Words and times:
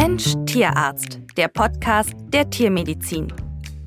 Mensch 0.00 0.34
Tierarzt, 0.46 1.18
der 1.36 1.48
Podcast 1.48 2.14
der 2.28 2.48
Tiermedizin. 2.48 3.32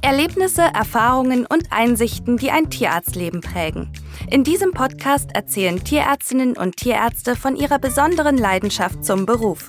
Erlebnisse, 0.02 0.62
Erfahrungen 0.62 1.46
und 1.46 1.72
Einsichten, 1.72 2.36
die 2.36 2.52
ein 2.52 2.70
Tierarztleben 2.70 3.40
prägen. 3.40 3.94
In 4.30 4.44
diesem 4.44 4.74
Podcast 4.74 5.30
erzählen 5.34 5.82
Tierärztinnen 5.82 6.58
und 6.58 6.76
Tierärzte 6.76 7.38
von 7.38 7.56
ihrer 7.56 7.80
besonderen 7.80 8.38
Leidenschaft 8.38 9.06
zum 9.06 9.26
Beruf. 9.26 9.68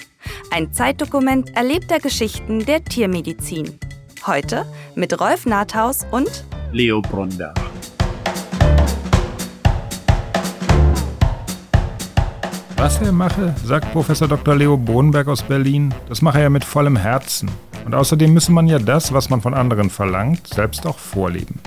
Ein 0.51 0.73
Zeitdokument 0.73 1.57
erlebter 1.57 2.01
Geschichten 2.01 2.67
der 2.67 2.83
Tiermedizin. 2.83 3.79
Heute 4.27 4.67
mit 4.97 5.21
Rolf 5.21 5.47
Nathaus 5.47 6.05
und 6.11 6.45
Leo 6.73 7.01
Bronder. 7.03 7.55
Was 12.83 13.01
er 13.01 13.13
mache, 13.13 13.55
sagt 13.65 13.93
Professor 13.93 14.27
Dr. 14.27 14.57
Leo 14.57 14.77
Bohnberg 14.77 15.29
aus 15.29 15.45
Berlin, 15.45 15.95
das 16.09 16.21
mache 16.21 16.41
er 16.41 16.51
mit 16.51 16.65
vollem 16.65 16.97
Herzen. 16.97 17.49
Und 17.85 17.95
außerdem 17.95 18.35
müsse 18.35 18.51
man 18.51 18.67
ja 18.67 18.81
das, 18.81 19.13
was 19.13 19.31
man 19.31 19.41
von 19.41 19.55
anderen 19.55 19.89
verlangt, 19.89 20.49
selbst 20.49 20.85
auch 20.85 20.99
vorleben. 20.99 21.61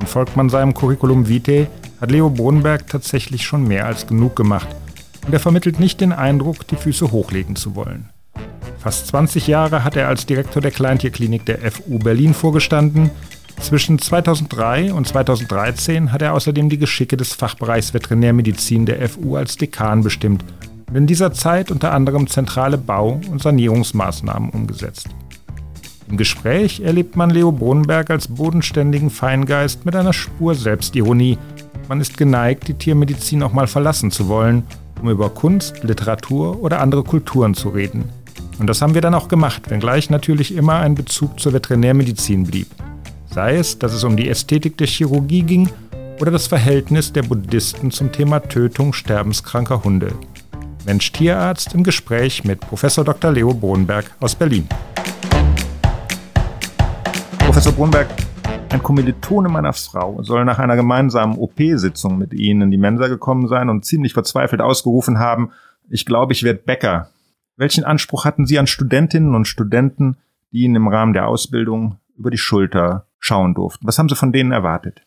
Und 0.00 0.08
folgt 0.08 0.36
man 0.36 0.48
seinem 0.48 0.74
Curriculum 0.74 1.28
vitae, 1.28 1.68
hat 2.00 2.10
Leo 2.10 2.30
Bohnberg 2.30 2.88
tatsächlich 2.88 3.44
schon 3.44 3.62
mehr 3.68 3.86
als 3.86 4.08
genug 4.08 4.34
gemacht. 4.34 4.66
Und 5.24 5.32
er 5.32 5.38
vermittelt 5.38 5.78
nicht 5.78 6.00
den 6.00 6.12
Eindruck, 6.12 6.66
die 6.66 6.74
Füße 6.74 7.12
hochlegen 7.12 7.54
zu 7.54 7.76
wollen. 7.76 8.08
Fast 8.80 9.06
20 9.06 9.46
Jahre 9.46 9.84
hat 9.84 9.94
er 9.94 10.08
als 10.08 10.26
Direktor 10.26 10.60
der 10.60 10.72
Kleintierklinik 10.72 11.46
der 11.46 11.70
FU 11.70 12.00
Berlin 12.00 12.34
vorgestanden 12.34 13.12
zwischen 13.60 13.98
2003 13.98 14.92
und 14.92 15.08
2013 15.08 16.12
hat 16.12 16.22
er 16.22 16.34
außerdem 16.34 16.68
die 16.68 16.78
Geschicke 16.78 17.16
des 17.16 17.32
Fachbereichs 17.32 17.94
Veterinärmedizin 17.94 18.86
der 18.86 19.08
FU 19.08 19.36
als 19.36 19.56
Dekan 19.56 20.02
bestimmt 20.02 20.44
und 20.88 20.96
in 20.96 21.06
dieser 21.06 21.32
Zeit 21.32 21.70
unter 21.70 21.92
anderem 21.92 22.26
zentrale 22.26 22.78
Bau- 22.78 23.20
und 23.30 23.42
Sanierungsmaßnahmen 23.42 24.50
umgesetzt. 24.50 25.08
Im 26.08 26.16
Gespräch 26.16 26.80
erlebt 26.80 27.16
man 27.16 27.30
Leo 27.30 27.50
Bohnenberg 27.50 28.10
als 28.10 28.28
bodenständigen 28.28 29.10
Feingeist 29.10 29.84
mit 29.84 29.96
einer 29.96 30.12
Spur 30.12 30.54
Selbstironie. 30.54 31.36
Man 31.88 32.00
ist 32.00 32.16
geneigt, 32.16 32.68
die 32.68 32.74
Tiermedizin 32.74 33.42
auch 33.42 33.52
mal 33.52 33.66
verlassen 33.66 34.12
zu 34.12 34.28
wollen, 34.28 34.62
um 35.02 35.10
über 35.10 35.30
Kunst, 35.30 35.82
Literatur 35.82 36.62
oder 36.62 36.80
andere 36.80 37.02
Kulturen 37.02 37.54
zu 37.54 37.70
reden. 37.70 38.04
Und 38.60 38.68
das 38.68 38.80
haben 38.80 38.94
wir 38.94 39.00
dann 39.00 39.14
auch 39.14 39.26
gemacht, 39.26 39.68
wenngleich 39.68 40.08
natürlich 40.08 40.54
immer 40.54 40.76
ein 40.76 40.94
Bezug 40.94 41.40
zur 41.40 41.52
Veterinärmedizin 41.52 42.44
blieb 42.44 42.68
sei 43.36 43.56
es, 43.56 43.78
dass 43.78 43.92
es 43.92 44.02
um 44.02 44.16
die 44.16 44.30
Ästhetik 44.30 44.78
der 44.78 44.86
Chirurgie 44.86 45.42
ging 45.42 45.68
oder 46.22 46.30
das 46.30 46.46
Verhältnis 46.46 47.12
der 47.12 47.22
Buddhisten 47.22 47.90
zum 47.90 48.10
Thema 48.10 48.40
Tötung 48.40 48.94
sterbenskranker 48.94 49.84
Hunde. 49.84 50.14
Mensch-Tierarzt 50.86 51.74
im 51.74 51.82
Gespräch 51.82 52.44
mit 52.44 52.60
Professor 52.60 53.04
Dr. 53.04 53.32
Leo 53.32 53.52
Bohnberg 53.52 54.10
aus 54.20 54.34
Berlin. 54.34 54.66
Professor 57.40 57.72
Bohnberg, 57.74 58.08
ein 58.70 58.82
Kommilitone 58.82 59.50
meiner 59.50 59.74
Frau 59.74 60.22
soll 60.22 60.46
nach 60.46 60.58
einer 60.58 60.76
gemeinsamen 60.76 61.36
OP-Sitzung 61.36 62.16
mit 62.16 62.32
Ihnen 62.32 62.62
in 62.62 62.70
die 62.70 62.78
Mensa 62.78 63.06
gekommen 63.06 63.48
sein 63.48 63.68
und 63.68 63.84
ziemlich 63.84 64.14
verzweifelt 64.14 64.62
ausgerufen 64.62 65.18
haben, 65.18 65.50
ich 65.90 66.06
glaube, 66.06 66.32
ich 66.32 66.42
werde 66.42 66.62
Bäcker. 66.64 67.10
Welchen 67.58 67.84
Anspruch 67.84 68.24
hatten 68.24 68.46
Sie 68.46 68.58
an 68.58 68.66
Studentinnen 68.66 69.34
und 69.34 69.46
Studenten, 69.46 70.16
die 70.52 70.62
Ihnen 70.62 70.76
im 70.76 70.88
Rahmen 70.88 71.12
der 71.12 71.28
Ausbildung 71.28 71.98
über 72.16 72.30
die 72.30 72.38
Schulter 72.38 73.05
schauen 73.18 73.54
durften. 73.54 73.86
Was 73.86 73.98
haben 73.98 74.08
Sie 74.08 74.16
von 74.16 74.32
denen 74.32 74.52
erwartet? 74.52 75.02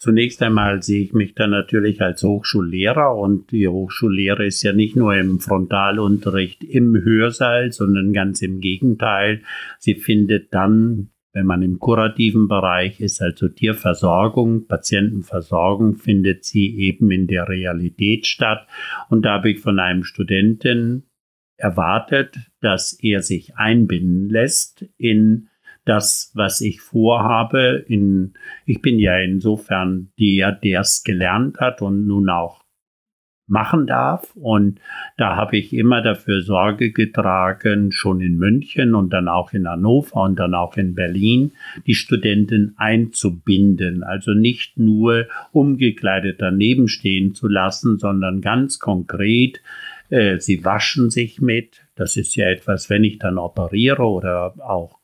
Zunächst 0.00 0.42
einmal 0.42 0.82
sehe 0.82 1.02
ich 1.02 1.12
mich 1.12 1.34
dann 1.34 1.50
natürlich 1.50 2.00
als 2.00 2.22
Hochschullehrer 2.22 3.14
und 3.14 3.52
die 3.52 3.68
Hochschullehre 3.68 4.46
ist 4.46 4.62
ja 4.62 4.72
nicht 4.72 4.96
nur 4.96 5.14
im 5.14 5.40
Frontalunterricht 5.40 6.64
im 6.64 6.94
Hörsaal, 7.04 7.70
sondern 7.70 8.14
ganz 8.14 8.40
im 8.40 8.60
Gegenteil. 8.60 9.42
Sie 9.78 9.96
findet 9.96 10.54
dann, 10.54 11.10
wenn 11.34 11.44
man 11.44 11.60
im 11.60 11.78
kurativen 11.78 12.48
Bereich 12.48 12.98
ist, 13.00 13.20
also 13.20 13.48
Tierversorgung, 13.48 14.66
Patientenversorgung, 14.66 15.96
findet 15.96 16.46
sie 16.46 16.78
eben 16.78 17.10
in 17.10 17.26
der 17.26 17.46
Realität 17.46 18.26
statt. 18.26 18.66
Und 19.10 19.26
da 19.26 19.34
habe 19.34 19.50
ich 19.50 19.60
von 19.60 19.78
einem 19.78 20.04
Studenten 20.04 21.10
erwartet, 21.58 22.38
dass 22.62 22.98
er 23.02 23.20
sich 23.20 23.54
einbinden 23.56 24.30
lässt 24.30 24.86
in 24.96 25.50
das, 25.84 26.30
was 26.34 26.60
ich 26.60 26.80
vorhabe. 26.80 27.84
In, 27.88 28.34
ich 28.66 28.82
bin 28.82 28.98
ja 28.98 29.18
insofern 29.18 30.10
der, 30.18 30.52
der 30.52 30.80
es 30.80 31.02
gelernt 31.02 31.58
hat 31.58 31.82
und 31.82 32.06
nun 32.06 32.28
auch 32.28 32.60
machen 33.50 33.86
darf. 33.86 34.34
Und 34.36 34.80
da 35.18 35.36
habe 35.36 35.58
ich 35.58 35.74
immer 35.74 36.00
dafür 36.00 36.40
Sorge 36.40 36.92
getragen, 36.92 37.92
schon 37.92 38.20
in 38.20 38.36
München 38.36 38.94
und 38.94 39.12
dann 39.12 39.28
auch 39.28 39.52
in 39.52 39.68
Hannover 39.68 40.22
und 40.22 40.38
dann 40.38 40.54
auch 40.54 40.76
in 40.76 40.94
Berlin, 40.94 41.52
die 41.86 41.94
Studenten 41.94 42.74
einzubinden. 42.78 44.02
Also 44.02 44.32
nicht 44.32 44.78
nur 44.78 45.26
umgekleidet 45.52 46.40
daneben 46.40 46.88
stehen 46.88 47.34
zu 47.34 47.48
lassen, 47.48 47.98
sondern 47.98 48.40
ganz 48.40 48.78
konkret, 48.78 49.60
äh, 50.08 50.38
sie 50.38 50.64
waschen 50.64 51.10
sich 51.10 51.40
mit. 51.40 51.82
Das 51.96 52.16
ist 52.16 52.36
ja 52.36 52.48
etwas, 52.48 52.88
wenn 52.88 53.04
ich 53.04 53.18
dann 53.18 53.36
operiere 53.36 54.04
oder 54.04 54.54
auch 54.60 54.99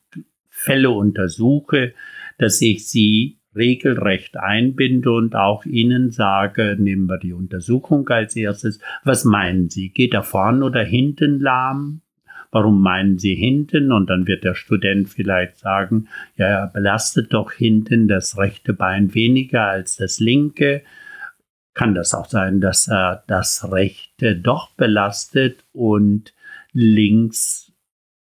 Fälle 0.57 0.89
untersuche, 0.89 1.93
dass 2.39 2.61
ich 2.61 2.87
sie 2.87 3.37
regelrecht 3.55 4.37
einbinde 4.37 5.11
und 5.11 5.35
auch 5.35 5.65
Ihnen 5.65 6.11
sage, 6.11 6.75
nehmen 6.79 7.07
wir 7.07 7.19
die 7.19 7.33
Untersuchung 7.33 8.09
als 8.09 8.35
erstes, 8.35 8.79
was 9.03 9.23
meinen 9.23 9.69
Sie, 9.69 9.89
geht 9.89 10.13
er 10.13 10.23
vorn 10.23 10.63
oder 10.63 10.83
hinten 10.83 11.39
lahm? 11.39 12.01
Warum 12.49 12.81
meinen 12.81 13.19
Sie 13.19 13.35
hinten? 13.35 13.91
Und 13.91 14.09
dann 14.09 14.25
wird 14.25 14.43
der 14.43 14.55
Student 14.55 15.09
vielleicht 15.09 15.59
sagen, 15.59 16.07
ja, 16.37 16.45
er 16.45 16.67
belastet 16.67 17.33
doch 17.33 17.51
hinten 17.51 18.07
das 18.07 18.37
rechte 18.37 18.73
Bein 18.73 19.13
weniger 19.13 19.65
als 19.65 19.97
das 19.97 20.19
linke. 20.19 20.81
Kann 21.75 21.93
das 21.93 22.15
auch 22.15 22.29
sein, 22.29 22.61
dass 22.61 22.87
er 22.87 23.23
das 23.27 23.71
rechte 23.71 24.35
doch 24.35 24.71
belastet 24.71 25.65
und 25.71 26.33
links 26.73 27.73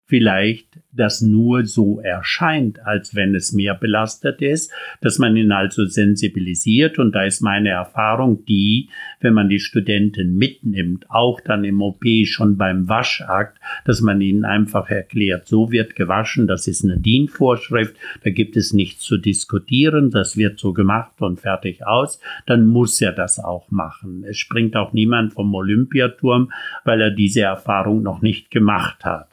vielleicht 0.06 0.79
das 0.92 1.20
nur 1.20 1.64
so 1.66 2.00
erscheint, 2.00 2.84
als 2.84 3.14
wenn 3.14 3.34
es 3.34 3.52
mehr 3.52 3.74
belastet 3.74 4.42
ist, 4.42 4.72
dass 5.00 5.18
man 5.18 5.36
ihn 5.36 5.52
also 5.52 5.86
sensibilisiert. 5.86 6.98
Und 6.98 7.14
da 7.14 7.24
ist 7.24 7.40
meine 7.40 7.68
Erfahrung 7.68 8.44
die, 8.44 8.88
wenn 9.20 9.34
man 9.34 9.48
die 9.48 9.60
Studenten 9.60 10.36
mitnimmt, 10.36 11.06
auch 11.08 11.40
dann 11.40 11.64
im 11.64 11.80
OP 11.80 12.04
schon 12.24 12.56
beim 12.56 12.88
Waschakt, 12.88 13.58
dass 13.84 14.00
man 14.00 14.20
ihnen 14.20 14.44
einfach 14.44 14.90
erklärt, 14.90 15.46
so 15.46 15.70
wird 15.70 15.94
gewaschen, 15.94 16.46
das 16.46 16.66
ist 16.66 16.84
eine 16.84 16.98
DIN-Vorschrift, 16.98 17.96
da 18.24 18.30
gibt 18.30 18.56
es 18.56 18.72
nichts 18.72 19.04
zu 19.04 19.16
diskutieren, 19.16 20.10
das 20.10 20.36
wird 20.36 20.58
so 20.58 20.72
gemacht 20.72 21.20
und 21.20 21.40
fertig 21.40 21.86
aus, 21.86 22.20
dann 22.46 22.66
muss 22.66 23.00
er 23.00 23.12
das 23.12 23.38
auch 23.38 23.70
machen. 23.70 24.24
Es 24.28 24.38
springt 24.38 24.76
auch 24.76 24.92
niemand 24.92 25.34
vom 25.34 25.54
Olympiaturm, 25.54 26.50
weil 26.84 27.00
er 27.00 27.10
diese 27.10 27.42
Erfahrung 27.42 28.02
noch 28.02 28.22
nicht 28.22 28.50
gemacht 28.50 29.04
hat. 29.04 29.28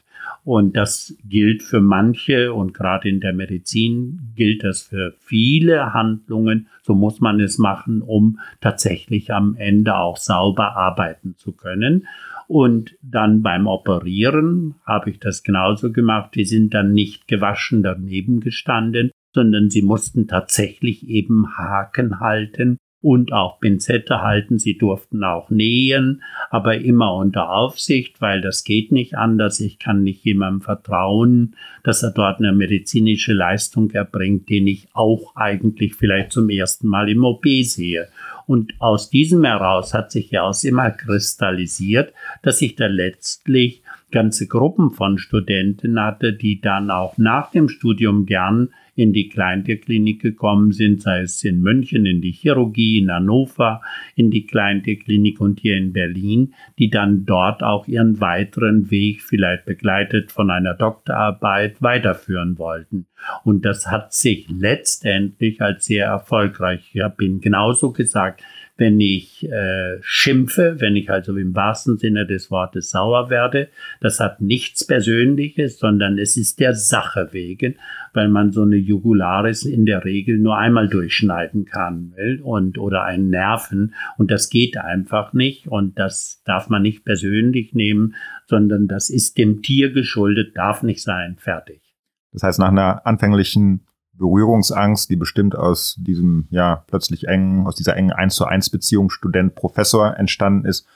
Und 0.47 0.77
das 0.77 1.13
gilt 1.27 1.61
für 1.61 1.81
manche 1.81 2.53
und 2.53 2.73
gerade 2.73 3.09
in 3.09 3.19
der 3.19 3.33
Medizin 3.33 4.31
gilt 4.33 4.63
das 4.63 4.81
für 4.81 5.13
viele 5.19 5.93
Handlungen. 5.93 6.69
So 6.83 6.95
muss 6.95 7.19
man 7.19 7.41
es 7.41 7.57
machen, 7.57 8.01
um 8.01 8.39
tatsächlich 8.61 9.33
am 9.33 9.57
Ende 9.57 9.97
auch 9.97 10.15
sauber 10.15 10.77
arbeiten 10.77 11.35
zu 11.35 11.51
können. 11.51 12.07
Und 12.47 12.95
dann 13.01 13.41
beim 13.41 13.67
Operieren 13.67 14.75
habe 14.85 15.09
ich 15.09 15.19
das 15.19 15.43
genauso 15.43 15.91
gemacht. 15.91 16.33
Die 16.35 16.45
sind 16.45 16.73
dann 16.73 16.93
nicht 16.93 17.27
gewaschen 17.27 17.83
daneben 17.83 18.39
gestanden, 18.39 19.11
sondern 19.33 19.69
sie 19.69 19.81
mussten 19.81 20.29
tatsächlich 20.29 21.09
eben 21.09 21.57
Haken 21.57 22.21
halten 22.21 22.77
und 23.01 23.31
auch 23.31 23.59
Pinzette 23.59 24.21
halten. 24.21 24.59
Sie 24.59 24.77
durften 24.77 25.23
auch 25.23 25.49
nähen, 25.49 26.23
aber 26.49 26.77
immer 26.77 27.15
unter 27.15 27.51
Aufsicht, 27.51 28.21
weil 28.21 28.41
das 28.41 28.63
geht 28.63 28.91
nicht 28.91 29.15
anders. 29.15 29.59
Ich 29.59 29.79
kann 29.79 30.03
nicht 30.03 30.23
jemandem 30.23 30.61
vertrauen, 30.61 31.55
dass 31.83 32.03
er 32.03 32.11
dort 32.11 32.39
eine 32.39 32.53
medizinische 32.53 33.33
Leistung 33.33 33.91
erbringt, 33.91 34.49
den 34.49 34.67
ich 34.67 34.87
auch 34.93 35.35
eigentlich 35.35 35.95
vielleicht 35.95 36.31
zum 36.31 36.49
ersten 36.49 36.87
Mal 36.87 37.09
im 37.09 37.23
OP 37.23 37.45
sehe. 37.61 38.07
Und 38.45 38.73
aus 38.79 39.09
diesem 39.09 39.43
heraus 39.43 39.93
hat 39.93 40.11
sich 40.11 40.31
ja 40.31 40.43
aus 40.43 40.63
immer 40.63 40.89
kristallisiert, 40.89 42.13
dass 42.43 42.61
ich 42.61 42.75
da 42.75 42.87
letztlich 42.87 43.83
ganze 44.09 44.47
Gruppen 44.47 44.91
von 44.91 45.17
Studenten 45.17 45.99
hatte, 45.99 46.33
die 46.33 46.61
dann 46.61 46.89
auch 46.89 47.17
nach 47.17 47.51
dem 47.51 47.67
Studium 47.67 48.25
gern 48.25 48.69
in 48.97 49.13
die 49.13 49.29
Kleintierklinik 49.29 50.21
gekommen 50.21 50.71
sind, 50.71 51.03
sei 51.03 51.21
es 51.21 51.43
in 51.43 51.61
München, 51.61 52.07
in 52.07 52.19
die 52.19 52.31
Chirurgie, 52.31 52.97
in 52.97 53.11
Hannover, 53.11 53.81
in 54.15 54.31
die 54.31 54.47
Kleintierklinik 54.47 55.39
und 55.39 55.59
hier 55.59 55.77
in 55.77 55.93
Berlin, 55.93 56.55
die 56.79 56.89
dann 56.89 57.23
dort 57.25 57.61
auch 57.61 57.87
ihren 57.87 58.19
weiteren 58.19 58.89
Weg, 58.89 59.21
vielleicht 59.21 59.65
begleitet 59.65 60.31
von 60.31 60.49
einer 60.49 60.73
Doktorarbeit, 60.73 61.79
weiterführen 61.79 62.57
wollten. 62.57 63.05
Und 63.43 63.65
das 63.65 63.87
hat 63.87 64.13
sich 64.13 64.47
letztendlich 64.49 65.61
als 65.61 65.85
sehr 65.85 66.07
erfolgreich, 66.07 66.91
ich 66.93 67.01
habe 67.01 67.23
Ihnen 67.23 67.41
genauso 67.41 67.91
gesagt, 67.91 68.41
wenn 68.77 68.99
ich 68.99 69.49
äh, 69.49 69.97
schimpfe, 70.01 70.75
wenn 70.79 70.95
ich 70.95 71.09
also 71.09 71.35
im 71.35 71.55
wahrsten 71.55 71.97
Sinne 71.97 72.25
des 72.25 72.51
Wortes 72.51 72.91
sauer 72.91 73.29
werde. 73.29 73.69
Das 74.01 74.19
hat 74.19 74.39
nichts 74.39 74.85
Persönliches, 74.85 75.79
sondern 75.79 76.17
es 76.19 76.37
ist 76.37 76.59
der 76.59 76.75
Sache 76.75 77.29
wegen, 77.31 77.75
weil 78.13 78.29
man 78.29 78.51
so 78.51 78.61
eine 78.61 78.75
Jugularis 78.75 79.65
in 79.65 79.85
der 79.85 80.05
Regel 80.05 80.37
nur 80.37 80.57
einmal 80.57 80.87
durchschneiden 80.87 81.65
kann 81.65 82.13
und 82.43 82.77
oder 82.77 83.03
einen 83.03 83.29
Nerven 83.29 83.95
und 84.17 84.31
das 84.31 84.49
geht 84.49 84.77
einfach 84.77 85.33
nicht 85.33 85.67
und 85.67 85.97
das 85.97 86.41
darf 86.45 86.69
man 86.69 86.83
nicht 86.83 87.03
persönlich 87.03 87.73
nehmen, 87.73 88.15
sondern 88.45 88.87
das 88.87 89.09
ist 89.09 89.37
dem 89.37 89.61
Tier 89.61 89.91
geschuldet, 89.91 90.55
darf 90.55 90.83
nicht 90.83 91.01
sein, 91.01 91.37
fertig. 91.37 91.86
Das 92.31 92.43
heißt, 92.43 92.59
nach 92.59 92.69
einer 92.69 93.05
anfänglichen 93.05 93.85
Berührungsangst, 94.13 95.09
die 95.09 95.15
bestimmt 95.15 95.55
aus 95.55 95.95
diesem, 95.99 96.47
ja, 96.49 96.83
plötzlich 96.87 97.27
engen, 97.27 97.67
aus 97.67 97.75
dieser 97.75 97.95
engen 97.95 98.11
1 98.11 98.35
zu 98.35 98.45
1 98.45 98.69
Beziehung 98.69 99.09
Student-Professor 99.09 100.17
entstanden 100.17 100.65
ist, 100.65 100.87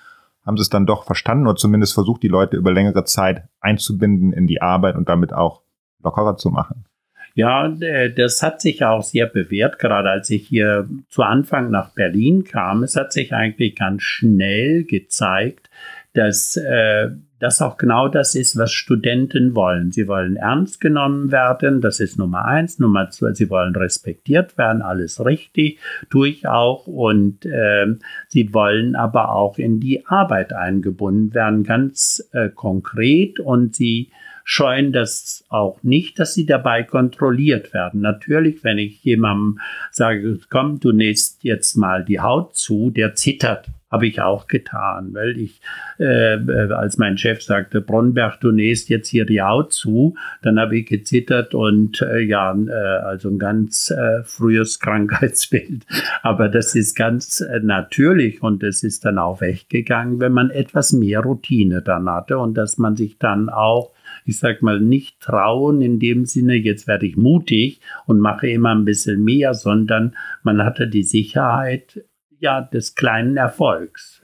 haben 0.46 0.58
sie 0.58 0.64
es 0.64 0.70
dann 0.70 0.88
doch 0.88 1.06
verstanden 1.06 1.48
oder 1.48 1.56
zumindest 1.56 1.94
versucht, 1.94 2.24
die 2.24 2.28
Leute 2.28 2.58
über 2.58 2.74
längere 2.74 3.04
Zeit 3.04 3.44
einzubinden 3.60 4.34
in 4.34 4.48
die 4.48 4.62
Arbeit 4.62 4.96
und 4.96 5.08
damit 5.08 5.34
auch 5.34 5.62
lockerer 6.04 6.36
zu 6.38 6.50
machen. 6.50 6.86
Ja, 7.34 7.70
das 7.70 8.44
hat 8.44 8.60
sich 8.60 8.84
auch 8.84 9.04
sehr 9.04 9.26
bewährt, 9.26 9.80
gerade 9.80 10.10
als 10.10 10.30
ich 10.30 10.48
hier 10.48 10.90
zu 11.08 11.24
Anfang 11.24 11.70
nach 11.70 11.92
Berlin 11.92 12.44
kam. 12.44 12.84
Es 12.84 12.96
hat 12.98 13.14
sich 13.14 13.34
eigentlich 13.34 13.78
ganz 13.78 14.02
schnell 14.02 14.84
gezeigt, 14.84 15.70
dass 16.14 16.58
äh, 16.58 17.12
das 17.42 17.62
auch 17.62 17.78
genau 17.78 18.08
das 18.08 18.36
ist, 18.36 18.56
was 18.56 18.72
Studenten 18.72 19.56
wollen. 19.56 19.92
Sie 19.92 20.08
wollen 20.08 20.36
ernst 20.36 20.80
genommen 20.80 21.32
werden, 21.32 21.82
das 21.82 22.00
ist 22.00 22.20
Nummer 22.20 22.46
eins. 22.46 22.78
Nummer 22.78 23.10
zwei, 23.10 23.34
sie 23.34 23.50
wollen 23.50 23.76
respektiert 23.76 24.58
werden, 24.60 24.84
alles 24.84 25.24
richtig, 25.26 25.80
tue 26.12 26.30
ich 26.30 26.48
auch. 26.48 26.86
Und 26.86 27.46
äh, 27.46 27.88
sie 28.28 28.54
wollen 28.54 28.96
aber 28.96 29.34
auch 29.34 29.58
in 29.58 29.80
die 29.80 30.06
Arbeit 30.06 30.54
eingebunden 30.54 31.34
werden, 31.34 31.64
ganz 31.64 32.24
äh, 32.32 32.50
konkret. 32.50 33.40
Und 33.40 33.76
sie 33.76 34.12
scheuen 34.44 34.92
das 34.92 35.44
auch 35.50 35.82
nicht, 35.82 36.20
dass 36.20 36.36
sie 36.36 36.46
dabei 36.46 36.84
kontrolliert 36.84 37.74
werden. 37.74 38.02
Natürlich, 38.02 38.64
wenn 38.64 38.78
ich 38.78 39.04
jemandem 39.04 39.60
sage, 39.92 40.38
komm, 40.50 40.80
du 40.80 40.92
nähst 40.92 41.44
jetzt 41.44 41.76
mal 41.76 42.06
die 42.06 42.20
Haut 42.20 42.56
zu, 42.56 42.92
der 42.92 43.16
zittert 43.16 43.68
habe 43.92 44.08
ich 44.08 44.22
auch 44.22 44.48
getan, 44.48 45.14
weil 45.14 45.38
ich, 45.38 45.62
äh, 45.98 46.38
als 46.72 46.98
mein 46.98 47.18
Chef 47.18 47.42
sagte, 47.44 47.82
Bronnberg, 47.82 48.40
du 48.40 48.52
nähst 48.52 48.90
jetzt 48.90 49.10
hier 49.10 49.26
die 49.26 49.42
Haut 49.42 49.74
zu, 49.74 50.16
dann 50.42 50.60
habe 50.60 50.78
ich 50.78 50.88
gezittert 50.88 51.54
und 51.54 52.02
äh, 52.02 52.20
ja, 52.20 52.56
äh, 52.56 52.72
also 52.72 53.30
ein 53.30 53.40
ganz 53.40 53.92
äh, 53.92 54.24
frühes 54.24 54.80
Krankheitsbild. 54.80 55.86
Aber 56.22 56.48
das 56.48 56.74
ist 56.76 56.96
ganz 56.96 57.42
äh, 57.42 57.60
natürlich 57.62 58.42
und 58.42 58.64
es 58.64 58.84
ist 58.84 59.04
dann 59.04 59.18
auch 59.18 59.42
weggegangen, 59.42 60.20
wenn 60.20 60.32
man 60.32 60.50
etwas 60.50 60.94
mehr 60.94 61.20
Routine 61.20 61.82
dann 61.82 62.10
hatte 62.10 62.38
und 62.38 62.56
dass 62.56 62.78
man 62.78 62.96
sich 62.96 63.18
dann 63.18 63.50
auch 63.50 63.92
ich 64.26 64.40
sag 64.40 64.62
mal, 64.62 64.80
nicht 64.80 65.20
trauen 65.20 65.82
in 65.82 66.00
dem 66.00 66.26
Sinne, 66.26 66.56
jetzt 66.56 66.88
werde 66.88 67.06
ich 67.06 67.18
mutig 67.18 67.82
und 68.06 68.20
mache 68.20 68.50
immer 68.50 68.70
ein 68.70 68.86
bisschen 68.86 69.24
mehr, 69.24 69.54
sondern 69.54 70.16
man 70.44 70.64
hatte 70.64 70.88
die 70.88 71.04
Sicherheit, 71.04 72.04
ja, 72.42 72.62
des 72.62 72.96
kleinen 72.96 73.38
Erfolgs. 73.38 74.20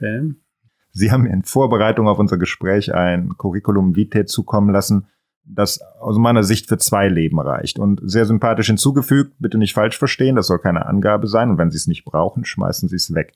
Sie 0.90 1.12
haben 1.12 1.24
in 1.24 1.44
Vorbereitung 1.44 2.08
auf 2.08 2.18
unser 2.18 2.36
Gespräch 2.36 2.92
ein 2.92 3.38
Curriculum 3.38 3.94
Vitae 3.94 4.26
zukommen 4.26 4.70
lassen, 4.70 5.06
das 5.44 5.80
aus 6.00 6.18
meiner 6.18 6.42
Sicht 6.42 6.68
für 6.68 6.78
zwei 6.78 7.08
Leben 7.08 7.40
reicht 7.40 7.78
und 7.78 8.00
sehr 8.02 8.26
sympathisch 8.26 8.66
hinzugefügt. 8.66 9.34
Bitte 9.38 9.56
nicht 9.56 9.72
falsch 9.72 9.96
verstehen, 9.96 10.36
das 10.36 10.48
soll 10.48 10.58
keine 10.58 10.86
Angabe 10.86 11.28
sein 11.28 11.48
und 11.50 11.58
wenn 11.58 11.70
Sie 11.70 11.76
es 11.76 11.86
nicht 11.86 12.04
brauchen, 12.04 12.44
schmeißen 12.44 12.88
Sie 12.88 12.96
es 12.96 13.14
weg. 13.14 13.34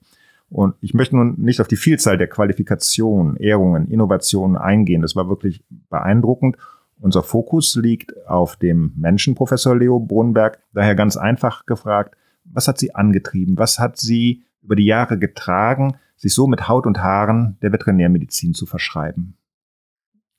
Und 0.51 0.75
ich 0.81 0.93
möchte 0.93 1.17
nun 1.17 1.37
nicht 1.39 1.61
auf 1.61 1.69
die 1.69 1.77
Vielzahl 1.77 2.19
der 2.19 2.29
Qualifikationen, 2.29 3.37
Ehrungen, 3.37 3.89
Innovationen 3.89 4.59
eingehen. 4.59 5.01
Das 5.01 5.17
war 5.17 5.29
wirklich 5.29 5.65
beeindruckend. 5.89 6.59
Unser 7.01 7.23
Fokus 7.23 7.77
liegt 7.77 8.27
auf 8.27 8.57
dem 8.57 8.93
Menschen, 8.97 9.35
Professor 9.35 9.75
Leo 9.75 9.99
Brunberg. 9.99 10.59
Daher 10.75 10.95
ganz 10.95 11.17
einfach 11.17 11.65
gefragt, 11.65 12.17
was 12.45 12.69
hat 12.69 12.79
Sie 12.79 12.95
angetrieben? 12.95 13.57
Was 13.57 13.79
hat 13.79 13.97
Sie 13.97 14.43
über 14.63 14.77
die 14.77 14.87
Jahre 14.87 15.19
getragen, 15.19 15.97
sich 16.17 16.35
so 16.35 16.47
mit 16.47 16.69
Haut 16.69 16.87
und 16.87 17.03
Haaren 17.03 17.57
der 17.63 17.73
Veterinärmedizin 17.73 18.55
zu 18.55 18.67
verschreiben? 18.67 19.37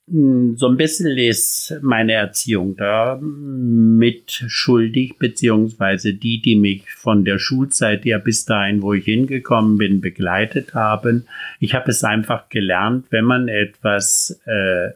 Hm, 0.10 0.58
so 0.58 0.68
ein 0.68 0.76
bisschen 0.76 1.18
ist 1.18 1.80
meine 1.82 2.14
Erziehung 2.14 2.76
da 2.76 3.18
mitschuldig, 3.22 5.18
beziehungsweise 5.18 6.14
die, 6.14 6.42
die 6.42 6.56
mich 6.56 6.92
von 6.92 7.24
der 7.24 7.40
Schulzeit 7.40 8.04
ja 8.06 8.18
bis 8.18 8.44
dahin, 8.44 8.82
wo 8.82 8.94
ich 8.94 9.06
hingekommen 9.06 9.78
bin, 9.78 10.02
begleitet 10.02 10.74
haben. 10.74 11.26
Ich 11.60 11.74
habe 11.74 11.92
es 11.92 12.04
einfach 12.04 12.50
gelernt, 12.50 13.08
wenn 13.12 13.24
man 13.24 13.48
etwas 13.48 14.42
äh, 14.46 14.90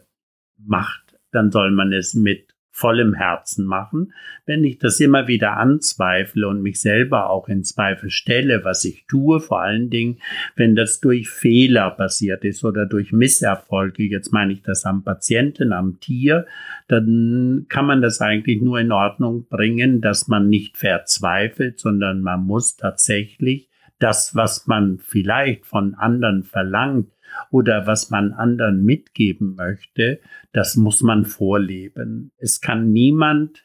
macht, 0.58 1.18
dann 1.30 1.50
soll 1.50 1.70
man 1.70 1.92
es 1.92 2.14
mit 2.14 2.47
vollem 2.78 3.14
Herzen 3.14 3.66
machen. 3.66 4.12
Wenn 4.46 4.62
ich 4.62 4.78
das 4.78 5.00
immer 5.00 5.26
wieder 5.26 5.56
anzweifle 5.56 6.46
und 6.46 6.62
mich 6.62 6.80
selber 6.80 7.28
auch 7.28 7.48
in 7.48 7.64
Zweifel 7.64 8.10
stelle, 8.10 8.64
was 8.64 8.84
ich 8.84 9.06
tue, 9.06 9.40
vor 9.40 9.60
allen 9.60 9.90
Dingen, 9.90 10.18
wenn 10.54 10.76
das 10.76 11.00
durch 11.00 11.28
Fehler 11.28 11.90
passiert 11.90 12.44
ist 12.44 12.64
oder 12.64 12.86
durch 12.86 13.12
Misserfolge, 13.12 14.04
jetzt 14.04 14.32
meine 14.32 14.52
ich 14.52 14.62
das 14.62 14.84
am 14.84 15.02
Patienten, 15.02 15.72
am 15.72 15.98
Tier, 15.98 16.46
dann 16.86 17.66
kann 17.68 17.84
man 17.84 18.00
das 18.00 18.20
eigentlich 18.20 18.62
nur 18.62 18.78
in 18.78 18.92
Ordnung 18.92 19.46
bringen, 19.48 20.00
dass 20.00 20.28
man 20.28 20.48
nicht 20.48 20.76
verzweifelt, 20.76 21.80
sondern 21.80 22.22
man 22.22 22.44
muss 22.44 22.76
tatsächlich 22.76 23.68
das, 23.98 24.36
was 24.36 24.68
man 24.68 24.98
vielleicht 24.98 25.66
von 25.66 25.94
anderen 25.94 26.44
verlangt, 26.44 27.10
oder 27.50 27.86
was 27.86 28.10
man 28.10 28.32
anderen 28.32 28.84
mitgeben 28.84 29.54
möchte, 29.54 30.20
das 30.52 30.76
muss 30.76 31.02
man 31.02 31.24
vorleben. 31.24 32.30
Es 32.38 32.60
kann 32.60 32.92
niemand, 32.92 33.64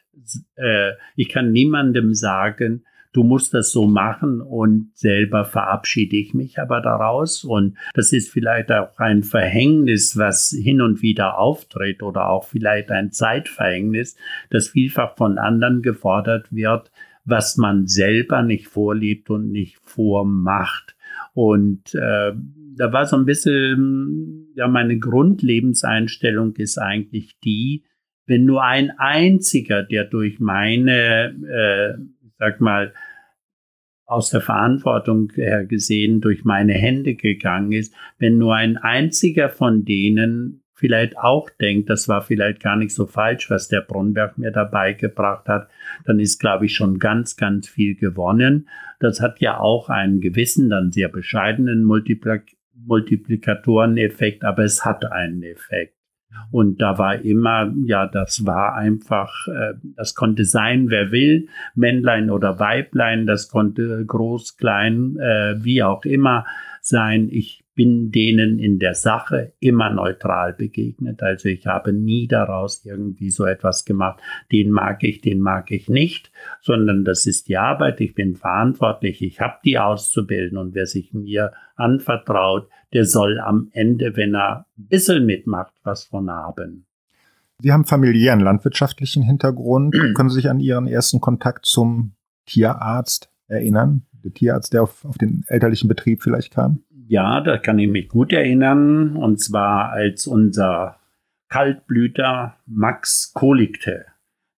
äh, 0.56 0.92
ich 1.16 1.28
kann 1.28 1.52
niemandem 1.52 2.14
sagen, 2.14 2.84
du 3.14 3.22
musst 3.22 3.54
das 3.54 3.70
so 3.70 3.86
machen 3.86 4.42
und 4.42 4.90
selber 4.94 5.44
verabschiede 5.44 6.16
ich 6.16 6.34
mich 6.34 6.58
aber 6.58 6.82
daraus. 6.82 7.44
Und 7.44 7.78
das 7.94 8.12
ist 8.12 8.30
vielleicht 8.30 8.70
auch 8.70 8.98
ein 8.98 9.22
Verhängnis, 9.22 10.18
was 10.18 10.50
hin 10.50 10.82
und 10.82 11.00
wieder 11.00 11.38
auftritt 11.38 12.02
oder 12.02 12.28
auch 12.28 12.44
vielleicht 12.44 12.90
ein 12.90 13.12
Zeitverhängnis, 13.12 14.16
das 14.50 14.68
vielfach 14.68 15.16
von 15.16 15.38
anderen 15.38 15.80
gefordert 15.80 16.48
wird, 16.50 16.90
was 17.24 17.56
man 17.56 17.86
selber 17.86 18.42
nicht 18.42 18.66
vorlebt 18.66 19.30
und 19.30 19.50
nicht 19.50 19.78
vormacht. 19.82 20.94
Und 21.32 21.94
äh, 21.94 22.32
da 22.76 22.92
war 22.92 23.06
so 23.06 23.16
ein 23.16 23.24
bisschen, 23.24 24.52
ja, 24.54 24.68
meine 24.68 24.98
Grundlebenseinstellung 24.98 26.56
ist 26.56 26.78
eigentlich 26.78 27.38
die, 27.44 27.84
wenn 28.26 28.44
nur 28.44 28.64
ein 28.64 28.90
einziger, 28.98 29.82
der 29.82 30.04
durch 30.04 30.40
meine, 30.40 31.34
äh, 31.48 32.02
sag 32.38 32.60
mal, 32.60 32.92
aus 34.06 34.30
der 34.30 34.40
Verantwortung 34.40 35.32
her 35.34 35.64
gesehen 35.64 36.20
durch 36.20 36.44
meine 36.44 36.74
Hände 36.74 37.14
gegangen 37.14 37.72
ist, 37.72 37.94
wenn 38.18 38.38
nur 38.38 38.54
ein 38.54 38.76
einziger 38.76 39.48
von 39.48 39.84
denen 39.84 40.63
vielleicht 40.74 41.16
auch 41.16 41.48
denkt, 41.50 41.88
das 41.88 42.08
war 42.08 42.20
vielleicht 42.20 42.62
gar 42.62 42.76
nicht 42.76 42.94
so 42.94 43.06
falsch, 43.06 43.48
was 43.50 43.68
der 43.68 43.80
Brunberg 43.80 44.36
mir 44.36 44.50
dabei 44.50 44.92
gebracht 44.92 45.48
hat, 45.48 45.68
dann 46.04 46.20
ist, 46.20 46.40
glaube 46.40 46.66
ich, 46.66 46.74
schon 46.74 46.98
ganz, 46.98 47.36
ganz 47.36 47.68
viel 47.68 47.94
gewonnen. 47.94 48.68
Das 49.00 49.20
hat 49.20 49.40
ja 49.40 49.58
auch 49.58 49.88
einen 49.88 50.20
gewissen, 50.20 50.68
dann 50.70 50.92
sehr 50.92 51.08
bescheidenen 51.08 51.84
Multiplik 51.84 52.56
Multiplikatoreneffekt, 52.86 54.44
aber 54.44 54.64
es 54.64 54.84
hat 54.84 55.10
einen 55.10 55.42
Effekt. 55.44 55.94
Und 56.50 56.82
da 56.82 56.98
war 56.98 57.24
immer, 57.24 57.72
ja, 57.86 58.06
das 58.06 58.44
war 58.44 58.74
einfach, 58.74 59.46
äh, 59.48 59.74
das 59.96 60.14
konnte 60.14 60.44
sein, 60.44 60.90
wer 60.90 61.12
will, 61.12 61.48
Männlein 61.74 62.30
oder 62.30 62.58
Weiblein, 62.58 63.26
das 63.26 63.48
konnte 63.48 64.04
groß, 64.04 64.56
klein, 64.56 65.16
äh, 65.18 65.54
wie 65.64 65.82
auch 65.82 66.04
immer 66.04 66.44
sein. 66.80 67.28
Ich 67.30 67.63
bin 67.74 68.10
denen 68.10 68.58
in 68.58 68.78
der 68.78 68.94
Sache 68.94 69.52
immer 69.58 69.90
neutral 69.90 70.52
begegnet. 70.52 71.22
Also 71.22 71.48
ich 71.48 71.66
habe 71.66 71.92
nie 71.92 72.28
daraus 72.28 72.84
irgendwie 72.84 73.30
so 73.30 73.44
etwas 73.44 73.84
gemacht, 73.84 74.20
den 74.52 74.70
mag 74.70 75.02
ich, 75.02 75.20
den 75.20 75.40
mag 75.40 75.70
ich 75.70 75.88
nicht, 75.88 76.30
sondern 76.60 77.04
das 77.04 77.26
ist 77.26 77.48
die 77.48 77.56
Arbeit, 77.56 78.00
ich 78.00 78.14
bin 78.14 78.36
verantwortlich, 78.36 79.22
ich 79.22 79.40
habe 79.40 79.58
die 79.64 79.78
auszubilden 79.78 80.58
und 80.58 80.74
wer 80.74 80.86
sich 80.86 81.12
mir 81.12 81.52
anvertraut, 81.76 82.68
der 82.92 83.04
soll 83.04 83.40
am 83.40 83.68
Ende, 83.72 84.16
wenn 84.16 84.34
er 84.34 84.66
ein 84.78 84.86
bisschen 84.86 85.26
mitmacht, 85.26 85.74
was 85.82 86.04
von 86.04 86.30
haben. 86.30 86.86
Sie 87.60 87.72
haben 87.72 87.84
familiären 87.84 88.40
landwirtschaftlichen 88.40 89.22
Hintergrund. 89.22 89.94
Können 90.14 90.28
Sie 90.28 90.36
sich 90.36 90.50
an 90.50 90.60
Ihren 90.60 90.86
ersten 90.86 91.20
Kontakt 91.20 91.66
zum 91.66 92.12
Tierarzt 92.46 93.30
erinnern? 93.48 94.02
Der 94.24 94.32
Tierarzt, 94.32 94.72
der 94.72 94.82
auf, 94.82 95.04
auf 95.04 95.18
den 95.18 95.44
elterlichen 95.48 95.88
Betrieb 95.88 96.22
vielleicht 96.22 96.52
kam? 96.52 96.80
Ja, 97.14 97.40
da 97.40 97.58
kann 97.58 97.78
ich 97.78 97.88
mich 97.88 98.08
gut 98.08 98.32
erinnern. 98.32 99.14
Und 99.14 99.40
zwar 99.40 99.92
als 99.92 100.26
unser 100.26 100.98
Kaltblüter 101.48 102.56
Max 102.66 103.30
kolikte. 103.32 104.06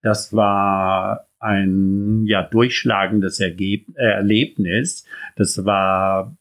Das 0.01 0.33
war 0.33 1.27
ein 1.39 2.25
ja 2.25 2.43
durchschlagendes 2.43 3.41
Ergeb 3.41 3.91
äh, 3.97 4.07
Erlebnis. 4.07 5.05
Das 5.37 5.67
war 5.67 6.35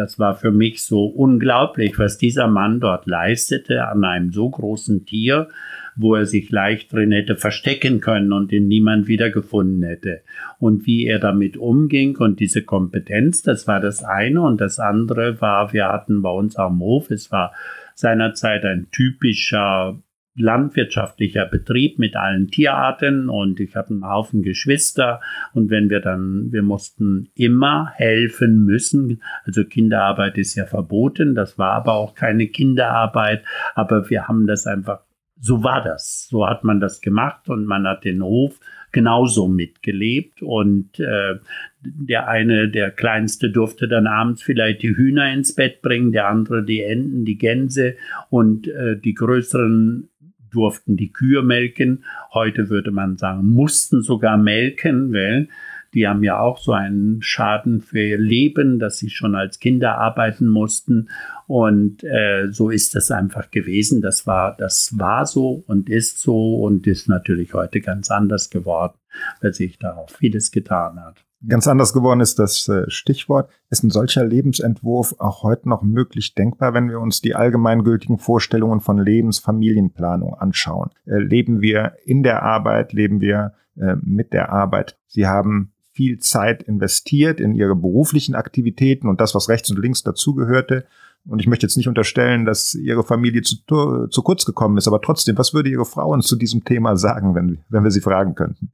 das 0.00 0.18
war 0.18 0.34
für 0.34 0.50
mich 0.50 0.82
so 0.82 1.04
unglaublich, 1.04 1.98
was 1.98 2.16
dieser 2.16 2.46
Mann 2.46 2.80
dort 2.80 3.06
leistete 3.06 3.86
an 3.86 4.02
einem 4.02 4.32
so 4.32 4.48
großen 4.48 5.04
Tier, 5.04 5.48
wo 5.94 6.14
er 6.14 6.24
sich 6.24 6.50
leicht 6.50 6.90
drin 6.90 7.12
hätte 7.12 7.36
verstecken 7.36 8.00
können 8.00 8.32
und 8.32 8.50
den 8.50 8.66
niemand 8.66 9.08
wiedergefunden 9.08 9.82
hätte. 9.82 10.22
Und 10.58 10.86
wie 10.86 11.04
er 11.04 11.18
damit 11.18 11.58
umging 11.58 12.16
und 12.16 12.40
diese 12.40 12.62
Kompetenz, 12.62 13.42
das 13.42 13.66
war 13.66 13.80
das 13.80 14.02
eine. 14.02 14.40
Und 14.40 14.62
das 14.62 14.78
andere 14.78 15.42
war, 15.42 15.74
wir 15.74 15.88
hatten 15.88 16.22
bei 16.22 16.30
uns 16.30 16.56
am 16.56 16.80
Hof, 16.80 17.10
es 17.10 17.30
war 17.30 17.52
seinerzeit 17.94 18.64
ein 18.64 18.86
typischer 18.90 20.00
landwirtschaftlicher 20.36 21.46
Betrieb 21.46 21.98
mit 21.98 22.16
allen 22.16 22.48
Tierarten 22.48 23.28
und 23.28 23.60
ich 23.60 23.74
habe 23.76 23.90
einen 23.90 24.08
Haufen 24.08 24.42
Geschwister 24.42 25.20
und 25.52 25.70
wenn 25.70 25.90
wir 25.90 26.00
dann, 26.00 26.52
wir 26.52 26.62
mussten 26.62 27.30
immer 27.34 27.90
helfen 27.94 28.64
müssen, 28.64 29.22
also 29.44 29.64
Kinderarbeit 29.64 30.38
ist 30.38 30.54
ja 30.54 30.66
verboten, 30.66 31.34
das 31.34 31.58
war 31.58 31.72
aber 31.72 31.94
auch 31.94 32.14
keine 32.14 32.46
Kinderarbeit, 32.46 33.44
aber 33.74 34.08
wir 34.08 34.28
haben 34.28 34.46
das 34.46 34.66
einfach, 34.66 35.00
so 35.40 35.64
war 35.64 35.82
das, 35.82 36.28
so 36.28 36.46
hat 36.46 36.64
man 36.64 36.80
das 36.80 37.00
gemacht 37.00 37.48
und 37.48 37.64
man 37.64 37.86
hat 37.86 38.04
den 38.04 38.22
Hof 38.22 38.60
genauso 38.92 39.48
mitgelebt 39.48 40.42
und 40.42 40.98
äh, 40.98 41.36
der 41.80 42.28
eine, 42.28 42.68
der 42.68 42.90
kleinste, 42.90 43.50
durfte 43.50 43.88
dann 43.88 44.06
abends 44.06 44.42
vielleicht 44.42 44.82
die 44.82 44.96
Hühner 44.96 45.32
ins 45.32 45.54
Bett 45.54 45.80
bringen, 45.82 46.12
der 46.12 46.28
andere 46.28 46.64
die 46.64 46.82
Enten, 46.82 47.24
die 47.24 47.38
Gänse 47.38 47.96
und 48.28 48.68
äh, 48.68 48.98
die 48.98 49.14
größeren 49.14 50.08
durften 50.50 50.96
die 50.96 51.12
Kühe 51.12 51.42
melken. 51.42 52.04
Heute 52.32 52.68
würde 52.68 52.90
man 52.90 53.16
sagen, 53.16 53.46
mussten 53.46 54.02
sogar 54.02 54.36
melken, 54.36 55.12
weil 55.12 55.48
die 55.94 56.06
haben 56.06 56.22
ja 56.22 56.38
auch 56.38 56.58
so 56.58 56.72
einen 56.72 57.20
Schaden 57.20 57.80
für 57.80 58.00
ihr 58.00 58.18
Leben, 58.18 58.78
dass 58.78 58.98
sie 58.98 59.10
schon 59.10 59.34
als 59.34 59.58
Kinder 59.58 59.98
arbeiten 59.98 60.46
mussten. 60.46 61.08
Und 61.46 62.04
äh, 62.04 62.48
so 62.52 62.70
ist 62.70 62.94
das 62.94 63.10
einfach 63.10 63.50
gewesen. 63.50 64.00
Das 64.00 64.26
war, 64.26 64.56
das 64.56 64.96
war 64.98 65.26
so 65.26 65.64
und 65.66 65.88
ist 65.88 66.20
so 66.20 66.62
und 66.62 66.86
ist 66.86 67.08
natürlich 67.08 67.54
heute 67.54 67.80
ganz 67.80 68.10
anders 68.10 68.50
geworden, 68.50 68.98
weil 69.40 69.52
sich 69.52 69.78
da 69.78 69.96
auch 69.96 70.10
vieles 70.10 70.52
getan 70.52 71.00
hat. 71.00 71.24
Ganz 71.48 71.66
anders 71.66 71.94
geworden 71.94 72.20
ist 72.20 72.38
das 72.38 72.68
äh, 72.68 72.84
Stichwort. 72.88 73.50
Ist 73.70 73.82
ein 73.82 73.90
solcher 73.90 74.24
Lebensentwurf 74.24 75.14
auch 75.18 75.42
heute 75.42 75.70
noch 75.70 75.82
möglich 75.82 76.34
denkbar, 76.34 76.74
wenn 76.74 76.90
wir 76.90 77.00
uns 77.00 77.22
die 77.22 77.34
allgemeingültigen 77.34 78.18
Vorstellungen 78.18 78.80
von 78.80 78.98
Lebensfamilienplanung 78.98 80.34
anschauen? 80.34 80.90
Äh, 81.06 81.18
leben 81.18 81.62
wir 81.62 81.94
in 82.04 82.22
der 82.22 82.42
Arbeit? 82.42 82.92
Leben 82.92 83.22
wir 83.22 83.54
äh, 83.76 83.96
mit 84.02 84.34
der 84.34 84.52
Arbeit? 84.52 84.98
Sie 85.06 85.26
haben 85.26 85.72
viel 85.92 86.18
Zeit 86.18 86.62
investiert 86.62 87.40
in 87.40 87.54
ihre 87.54 87.74
beruflichen 87.74 88.34
Aktivitäten 88.34 89.08
und 89.08 89.20
das, 89.20 89.34
was 89.34 89.48
rechts 89.48 89.70
und 89.70 89.78
links 89.78 90.02
dazugehörte. 90.02 90.84
Und 91.26 91.40
ich 91.40 91.46
möchte 91.46 91.66
jetzt 91.66 91.76
nicht 91.76 91.88
unterstellen, 91.88 92.44
dass 92.44 92.74
Ihre 92.74 93.02
Familie 93.02 93.42
zu, 93.42 94.06
zu 94.08 94.22
kurz 94.22 94.46
gekommen 94.46 94.78
ist, 94.78 94.88
aber 94.88 95.02
trotzdem, 95.02 95.36
was 95.36 95.52
würde 95.52 95.68
Ihre 95.68 95.84
Frau 95.84 96.12
uns 96.12 96.26
zu 96.26 96.36
diesem 96.36 96.64
Thema 96.64 96.96
sagen, 96.96 97.34
wenn, 97.34 97.58
wenn 97.68 97.84
wir 97.84 97.90
sie 97.90 98.00
fragen 98.00 98.34
könnten? 98.34 98.72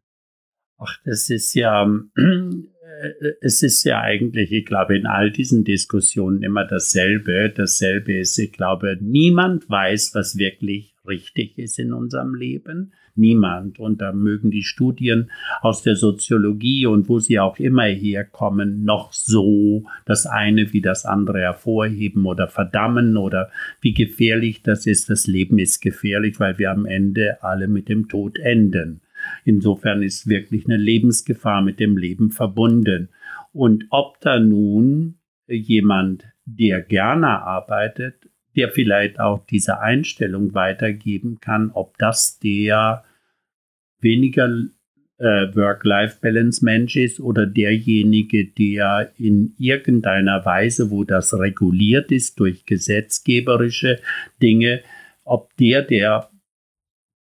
Ach, 0.78 0.98
das 1.04 1.30
ist 1.30 1.54
ja, 1.54 1.90
äh, 2.16 3.32
es 3.40 3.62
ist 3.62 3.84
ja 3.84 4.00
eigentlich, 4.00 4.52
ich 4.52 4.66
glaube, 4.66 4.96
in 4.96 5.06
all 5.06 5.30
diesen 5.30 5.64
Diskussionen 5.64 6.42
immer 6.42 6.66
dasselbe. 6.66 7.52
Dasselbe 7.54 8.18
ist, 8.18 8.38
ich 8.38 8.52
glaube, 8.52 8.98
niemand 9.00 9.68
weiß, 9.70 10.14
was 10.14 10.36
wirklich 10.36 10.94
richtig 11.06 11.58
ist 11.58 11.78
in 11.78 11.92
unserem 11.92 12.34
Leben. 12.34 12.92
Niemand. 13.18 13.78
Und 13.78 14.02
da 14.02 14.12
mögen 14.12 14.50
die 14.50 14.62
Studien 14.62 15.30
aus 15.62 15.82
der 15.82 15.96
Soziologie 15.96 16.84
und 16.84 17.08
wo 17.08 17.18
sie 17.18 17.38
auch 17.38 17.58
immer 17.58 17.84
herkommen, 17.84 18.84
noch 18.84 19.14
so 19.14 19.84
das 20.04 20.26
eine 20.26 20.74
wie 20.74 20.82
das 20.82 21.06
andere 21.06 21.40
hervorheben 21.40 22.26
oder 22.26 22.48
verdammen 22.48 23.16
oder 23.16 23.50
wie 23.80 23.94
gefährlich 23.94 24.62
das 24.62 24.84
ist. 24.84 25.08
Das 25.08 25.26
Leben 25.26 25.58
ist 25.58 25.80
gefährlich, 25.80 26.38
weil 26.38 26.58
wir 26.58 26.70
am 26.70 26.84
Ende 26.84 27.42
alle 27.42 27.68
mit 27.68 27.88
dem 27.88 28.08
Tod 28.08 28.38
enden. 28.38 29.00
Insofern 29.44 30.02
ist 30.02 30.28
wirklich 30.28 30.66
eine 30.66 30.76
Lebensgefahr 30.76 31.62
mit 31.62 31.80
dem 31.80 31.96
Leben 31.96 32.30
verbunden. 32.30 33.08
Und 33.52 33.86
ob 33.90 34.20
da 34.20 34.38
nun 34.38 35.18
jemand, 35.46 36.24
der 36.44 36.82
gerne 36.82 37.42
arbeitet, 37.42 38.28
der 38.56 38.70
vielleicht 38.70 39.20
auch 39.20 39.44
diese 39.46 39.80
Einstellung 39.80 40.54
weitergeben 40.54 41.38
kann, 41.40 41.70
ob 41.72 41.98
das 41.98 42.38
der 42.38 43.04
weniger 44.00 44.48
äh, 45.18 45.54
Work-Life-Balance-Mensch 45.54 46.96
ist 46.96 47.20
oder 47.20 47.46
derjenige, 47.46 48.46
der 48.46 49.12
in 49.16 49.54
irgendeiner 49.58 50.44
Weise, 50.44 50.90
wo 50.90 51.04
das 51.04 51.32
reguliert 51.34 52.12
ist 52.12 52.38
durch 52.40 52.64
gesetzgeberische 52.66 54.00
Dinge, 54.42 54.82
ob 55.24 55.54
der 55.56 55.82
der 55.82 56.30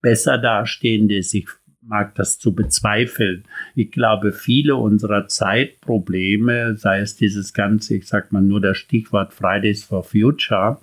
besser 0.00 0.38
dastehende 0.38 1.16
ist. 1.18 1.37
Mag 1.84 2.14
das 2.14 2.38
zu 2.38 2.54
bezweifeln. 2.54 3.44
Ich 3.74 3.90
glaube, 3.90 4.32
viele 4.32 4.76
unserer 4.76 5.26
Zeitprobleme, 5.26 6.76
sei 6.76 7.00
es 7.00 7.16
dieses 7.16 7.54
ganze, 7.54 7.96
ich 7.96 8.06
sag 8.06 8.30
mal 8.30 8.42
nur 8.42 8.60
das 8.60 8.78
Stichwort 8.78 9.34
Fridays 9.34 9.82
for 9.82 10.04
Future, 10.04 10.80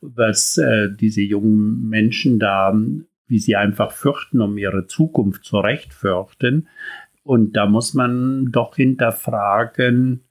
was 0.00 0.56
äh, 0.58 0.88
diese 0.90 1.22
jungen 1.22 1.88
Menschen 1.88 2.38
da, 2.38 2.78
wie 3.26 3.38
sie 3.40 3.56
einfach 3.56 3.90
fürchten, 3.90 4.40
um 4.40 4.56
ihre 4.56 4.86
Zukunft 4.86 5.44
zurecht 5.44 5.92
fürchten. 5.92 6.68
Und 7.24 7.56
da 7.56 7.66
muss 7.66 7.92
man 7.92 8.52
doch 8.52 8.76
hinterfragen, 8.76 10.25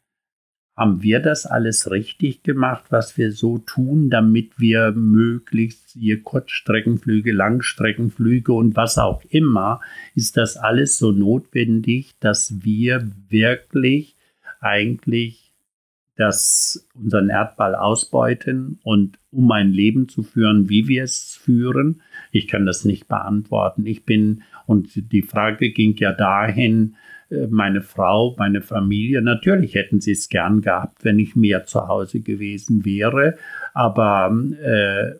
haben 0.75 1.01
wir 1.01 1.21
das 1.21 1.45
alles 1.45 1.89
richtig 1.89 2.43
gemacht, 2.43 2.85
was 2.89 3.17
wir 3.17 3.31
so 3.31 3.59
tun, 3.59 4.09
damit 4.09 4.59
wir 4.59 4.91
möglichst 4.91 5.91
hier 5.91 6.21
Kurzstreckenflüge, 6.21 7.31
Langstreckenflüge 7.31 8.51
und 8.51 8.75
was 8.75 8.97
auch 8.97 9.23
immer, 9.29 9.79
ist 10.15 10.35
das 10.35 10.57
alles 10.57 10.97
so 10.97 11.11
notwendig, 11.11 12.11
dass 12.19 12.63
wir 12.63 13.09
wirklich 13.29 14.17
eigentlich 14.59 15.53
das, 16.17 16.87
unseren 16.93 17.29
Erdball 17.29 17.75
ausbeuten 17.75 18.79
und 18.83 19.19
um 19.31 19.51
ein 19.51 19.71
Leben 19.71 20.07
zu 20.07 20.23
führen, 20.23 20.69
wie 20.69 20.87
wir 20.87 21.03
es 21.03 21.39
führen. 21.41 22.01
Ich 22.31 22.47
kann 22.47 22.65
das 22.65 22.85
nicht 22.85 23.07
beantworten. 23.07 23.85
Ich 23.85 24.05
bin, 24.05 24.43
und 24.65 25.11
die 25.11 25.21
Frage 25.21 25.71
ging 25.71 25.95
ja 25.97 26.13
dahin, 26.13 26.95
meine 27.49 27.81
Frau, 27.81 28.35
meine 28.37 28.61
Familie, 28.61 29.21
natürlich 29.21 29.75
hätten 29.75 29.99
sie 29.99 30.11
es 30.11 30.29
gern 30.29 30.61
gehabt, 30.61 31.03
wenn 31.03 31.19
ich 31.19 31.35
mehr 31.35 31.65
zu 31.65 31.87
Hause 31.87 32.21
gewesen 32.21 32.85
wäre, 32.85 33.37
aber 33.73 34.35
äh, 34.61 35.19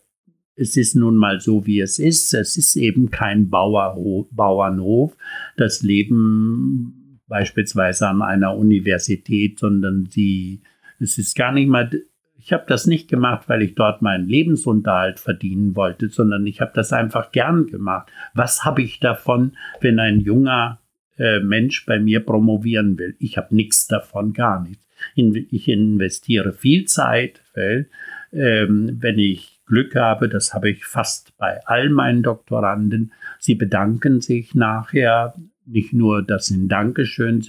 es 0.55 0.77
ist 0.77 0.95
nun 0.95 1.17
mal 1.17 1.41
so, 1.41 1.65
wie 1.65 1.81
es 1.81 1.99
ist. 1.99 2.33
Es 2.33 2.55
ist 2.55 2.75
eben 2.77 3.11
kein 3.11 3.49
Bauerhof, 3.49 4.29
Bauernhof. 4.31 5.17
Das 5.57 5.81
Leben 5.81 7.19
beispielsweise 7.27 8.07
an 8.07 8.21
einer 8.21 8.55
Universität, 8.55 9.59
sondern 9.59 10.07
sie, 10.09 10.61
es 10.99 11.17
ist 11.17 11.35
gar 11.35 11.51
nicht 11.51 11.67
mal 11.67 11.89
ich 12.37 12.53
habe 12.53 12.65
das 12.67 12.85
nicht 12.85 13.09
gemacht, 13.09 13.49
weil 13.49 13.63
ich 13.63 13.73
dort 13.73 14.03
meinen 14.03 14.27
Lebensunterhalt 14.27 15.19
verdienen 15.19 15.75
wollte, 15.75 16.09
sondern 16.09 16.45
ich 16.45 16.61
habe 16.61 16.73
das 16.75 16.93
einfach 16.93 17.31
gern 17.31 17.65
gemacht. 17.65 18.11
Was 18.35 18.63
habe 18.63 18.83
ich 18.83 18.99
davon, 18.99 19.53
wenn 19.81 19.97
ein 19.97 20.19
junger 20.19 20.79
äh, 21.17 21.39
Mensch 21.39 21.85
bei 21.85 21.99
mir 21.99 22.19
promovieren 22.19 22.97
will. 22.97 23.15
Ich 23.19 23.37
habe 23.37 23.55
nichts 23.55 23.87
davon, 23.87 24.33
gar 24.33 24.61
nichts. 24.61 24.85
ich 25.15 25.67
investiere 25.67 26.53
viel 26.53 26.85
Zeit, 26.85 27.41
weil 27.53 27.87
ähm, 28.31 28.97
wenn 28.99 29.19
ich 29.19 29.59
Glück 29.65 29.95
habe, 29.95 30.29
das 30.29 30.53
habe 30.53 30.69
ich 30.69 30.85
fast 30.85 31.35
bei 31.37 31.59
all 31.65 31.89
meinen 31.89 32.21
Doktoranden, 32.21 33.13
sie 33.39 33.55
bedanken 33.55 34.21
sich 34.21 34.53
nachher 34.53 35.33
nicht 35.65 35.93
nur 35.93 36.21
das 36.21 36.47
sind 36.47 36.69
Dankeschön, 36.69 37.43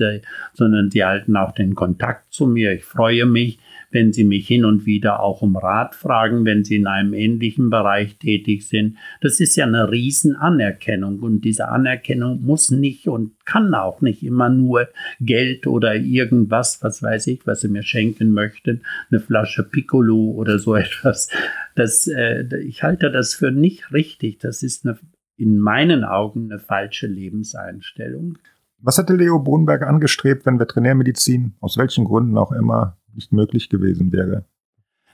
sondern 0.55 0.91
sie 0.91 1.05
halten 1.05 1.37
auch 1.37 1.53
den 1.53 1.75
Kontakt 1.75 2.33
zu 2.33 2.47
mir. 2.47 2.73
Ich 2.73 2.85
freue 2.85 3.27
mich, 3.27 3.59
wenn 3.91 4.13
Sie 4.13 4.25
mich 4.25 4.47
hin 4.47 4.65
und 4.65 4.87
wieder 4.87 5.21
auch 5.21 5.43
um 5.43 5.57
Rat 5.57 5.95
fragen, 5.95 6.45
wenn 6.45 6.65
Sie 6.65 6.77
in 6.77 6.87
einem 6.87 7.15
ähnlichen 7.15 7.71
Bereich 7.71 8.17
tätig 8.19 8.67
sind. 8.69 8.97
Das 9.21 9.41
ist 9.41 9.57
ja 9.57 9.67
eine 9.67 9.91
Riesenanerkennung 9.91 11.21
und 11.21 11.43
diese 11.43 11.69
Anerkennung 11.69 12.43
muss 12.43 12.71
nicht 12.71 13.09
und 13.09 13.33
kann 13.45 13.75
auch 13.75 14.01
nicht 14.01 14.23
immer 14.23 14.49
nur 14.49 14.89
Geld 15.21 15.67
oder 15.67 15.95
irgendwas, 15.95 16.83
was 16.83 17.03
weiß 17.03 17.27
ich, 17.29 17.47
was 17.47 17.61
Sie 17.61 17.69
mir 17.69 17.83
schenken 17.83 18.33
möchten, 18.33 18.83
eine 19.11 19.21
Flasche 19.21 19.63
Piccolo 19.63 20.33
oder 20.33 20.59
so 20.59 20.75
etwas. 20.75 21.29
Das, 21.75 22.07
äh, 22.07 22.45
ich 22.65 22.83
halte 22.83 23.11
das 23.11 23.35
für 23.35 23.51
nicht 23.51 23.93
richtig. 23.93 24.39
Das 24.39 24.63
ist 24.63 24.87
eine, 24.87 24.99
in 25.37 25.59
meinen 25.59 26.05
Augen 26.05 26.51
eine 26.51 26.59
falsche 26.59 27.07
Lebenseinstellung. 27.07 28.39
Was 28.79 28.99
hätte 28.99 29.15
Leo 29.15 29.39
Bohnberg 29.39 29.83
angestrebt, 29.83 30.45
wenn 30.47 30.61
Veterinärmedizin 30.61 31.55
aus 31.61 31.79
welchen 31.79 32.05
Gründen 32.05 32.37
auch 32.37 32.53
immer 32.53 32.97
nicht 33.17 33.33
möglich 33.33 33.69
gewesen 33.69 34.13
wäre? 34.13 34.45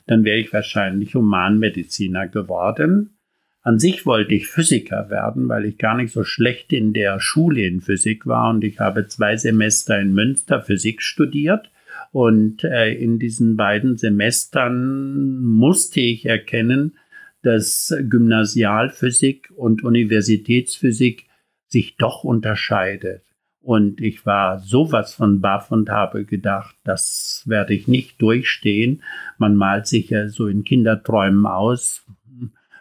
Dann 0.07 0.25
wäre 0.25 0.39
ich 0.39 0.53
wahrscheinlich 0.53 1.15
Humanmediziner 1.15 2.29
geworden. 2.29 3.17
An 3.63 3.79
sich 3.79 4.05
wollte 4.05 4.35
ich 4.35 4.49
Physiker 4.49 5.09
werden, 5.09 5.49
weil 5.49 5.65
ich 5.65 5.79
gar 5.79 5.97
nicht 5.97 6.13
so 6.13 6.25
schlecht 6.25 6.73
in 6.73 6.93
der 6.93 7.21
Schule 7.21 7.65
in 7.65 7.81
Physik 7.81 8.27
war 8.27 8.51
und 8.51 8.65
ich 8.65 8.81
habe 8.81 9.07
zwei 9.07 9.37
Semester 9.37 9.99
in 10.01 10.13
Münster 10.13 10.61
Physik 10.61 11.01
studiert 11.01 11.71
Und 12.11 12.65
äh, 12.65 12.93
in 12.93 13.19
diesen 13.19 13.57
beiden 13.57 13.97
Semestern 13.97 15.43
musste 15.43 16.01
ich 16.01 16.27
erkennen, 16.27 16.99
dass 17.43 17.95
Gymnasialphysik 17.99 19.51
und 19.57 19.83
Universitätsphysik 19.83 21.27
sich 21.67 21.97
doch 21.97 22.23
unterscheidet. 22.23 23.23
Und 23.63 24.01
ich 24.01 24.27
war 24.27 24.59
sowas 24.59 25.15
von 25.15 25.41
baff 25.41 25.71
und 25.71 25.89
habe 25.89 26.25
gedacht, 26.25 26.75
das 26.85 27.45
werde 27.47 27.75
ich 27.75 27.87
nicht 27.87 28.21
durchstehen. 28.21 29.03
Man 29.39 29.55
malt 29.55 29.87
sich 29.87 30.11
ja 30.11 30.29
so 30.29 30.49
in 30.49 30.65
Kinderträumen 30.65 31.47
aus. 31.47 32.05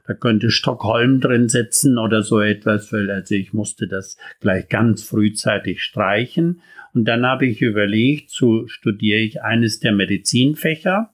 Da 0.08 0.16
könnte 0.16 0.50
Stockholm 0.50 1.22
drin 1.22 1.50
sitzen 1.50 2.00
oder 2.00 2.24
so 2.24 2.42
etwas, 2.42 2.92
also 2.92 3.36
ich 3.36 3.54
musste 3.54 3.88
das 3.88 4.18
gleich 4.40 4.68
ganz 4.68 5.04
frühzeitig 5.04 5.84
streichen. 5.84 6.62
Und 6.94 7.06
dann 7.06 7.26
habe 7.26 7.46
ich 7.46 7.62
überlegt, 7.62 8.32
so 8.32 8.68
studiere 8.68 9.20
ich 9.20 9.44
eines 9.44 9.80
der 9.80 9.92
Medizinfächer 9.92 11.11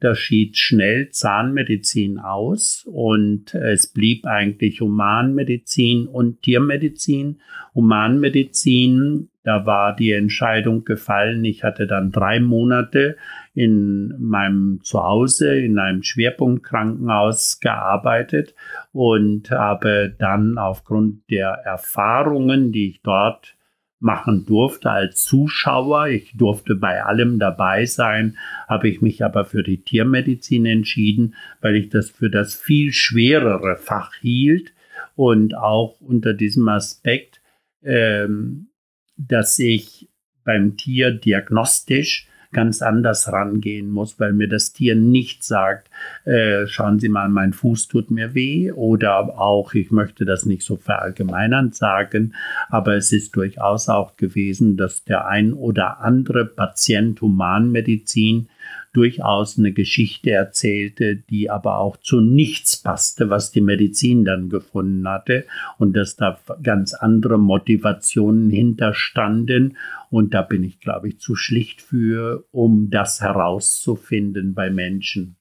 da 0.00 0.14
schied 0.14 0.56
schnell 0.56 1.10
Zahnmedizin 1.10 2.18
aus 2.18 2.86
und 2.90 3.54
es 3.54 3.86
blieb 3.86 4.26
eigentlich 4.26 4.80
Humanmedizin 4.80 6.06
und 6.06 6.42
Tiermedizin. 6.42 7.40
Humanmedizin, 7.74 9.28
da 9.44 9.66
war 9.66 9.94
die 9.94 10.12
Entscheidung 10.12 10.84
gefallen. 10.84 11.44
Ich 11.44 11.64
hatte 11.64 11.86
dann 11.86 12.10
drei 12.10 12.40
Monate 12.40 13.16
in 13.54 14.14
meinem 14.18 14.80
Zuhause 14.82 15.54
in 15.54 15.78
einem 15.78 16.02
Schwerpunktkrankenhaus 16.02 17.60
gearbeitet 17.60 18.54
und 18.92 19.50
habe 19.50 20.14
dann 20.18 20.56
aufgrund 20.56 21.30
der 21.30 21.50
Erfahrungen, 21.64 22.72
die 22.72 22.90
ich 22.90 23.02
dort 23.02 23.56
machen 24.00 24.46
durfte 24.46 24.90
als 24.90 25.24
Zuschauer. 25.24 26.08
Ich 26.08 26.32
durfte 26.36 26.74
bei 26.74 27.04
allem 27.04 27.38
dabei 27.38 27.84
sein, 27.84 28.38
habe 28.66 28.88
ich 28.88 29.00
mich 29.02 29.24
aber 29.24 29.44
für 29.44 29.62
die 29.62 29.82
Tiermedizin 29.82 30.66
entschieden, 30.66 31.34
weil 31.60 31.76
ich 31.76 31.90
das 31.90 32.10
für 32.10 32.30
das 32.30 32.54
viel 32.54 32.92
schwerere 32.92 33.76
Fach 33.76 34.14
hielt 34.14 34.72
und 35.14 35.54
auch 35.54 36.00
unter 36.00 36.32
diesem 36.32 36.68
Aspekt, 36.68 37.40
ähm, 37.82 38.68
dass 39.16 39.58
ich 39.58 40.08
beim 40.44 40.76
Tier 40.76 41.12
diagnostisch 41.12 42.29
ganz 42.52 42.82
anders 42.82 43.32
rangehen 43.32 43.90
muss, 43.90 44.18
weil 44.18 44.32
mir 44.32 44.48
das 44.48 44.72
Tier 44.72 44.96
nicht 44.96 45.44
sagt, 45.44 45.88
äh, 46.24 46.66
schauen 46.66 46.98
Sie 46.98 47.08
mal, 47.08 47.28
mein 47.28 47.52
Fuß 47.52 47.88
tut 47.88 48.10
mir 48.10 48.34
weh 48.34 48.72
oder 48.72 49.38
auch, 49.38 49.74
ich 49.74 49.90
möchte 49.90 50.24
das 50.24 50.46
nicht 50.46 50.62
so 50.62 50.76
verallgemeinernd 50.76 51.74
sagen, 51.74 52.34
aber 52.68 52.96
es 52.96 53.12
ist 53.12 53.36
durchaus 53.36 53.88
auch 53.88 54.16
gewesen, 54.16 54.76
dass 54.76 55.04
der 55.04 55.26
ein 55.26 55.52
oder 55.52 56.00
andere 56.00 56.44
Patient 56.44 57.20
Humanmedizin 57.20 58.48
durchaus 58.92 59.58
eine 59.58 59.72
Geschichte 59.72 60.30
erzählte, 60.30 61.16
die 61.16 61.50
aber 61.50 61.78
auch 61.78 61.96
zu 61.96 62.20
nichts 62.20 62.76
passte, 62.76 63.30
was 63.30 63.52
die 63.52 63.60
Medizin 63.60 64.24
dann 64.24 64.48
gefunden 64.48 65.08
hatte 65.08 65.46
und 65.78 65.96
dass 65.96 66.16
da 66.16 66.38
ganz 66.62 66.94
andere 66.94 67.38
Motivationen 67.38 68.50
hinterstanden. 68.50 69.76
Und 70.10 70.34
da 70.34 70.42
bin 70.42 70.64
ich, 70.64 70.80
glaube 70.80 71.08
ich, 71.08 71.20
zu 71.20 71.36
schlicht 71.36 71.82
für, 71.82 72.44
um 72.50 72.90
das 72.90 73.20
herauszufinden 73.20 74.54
bei 74.54 74.70
Menschen. 74.70 75.36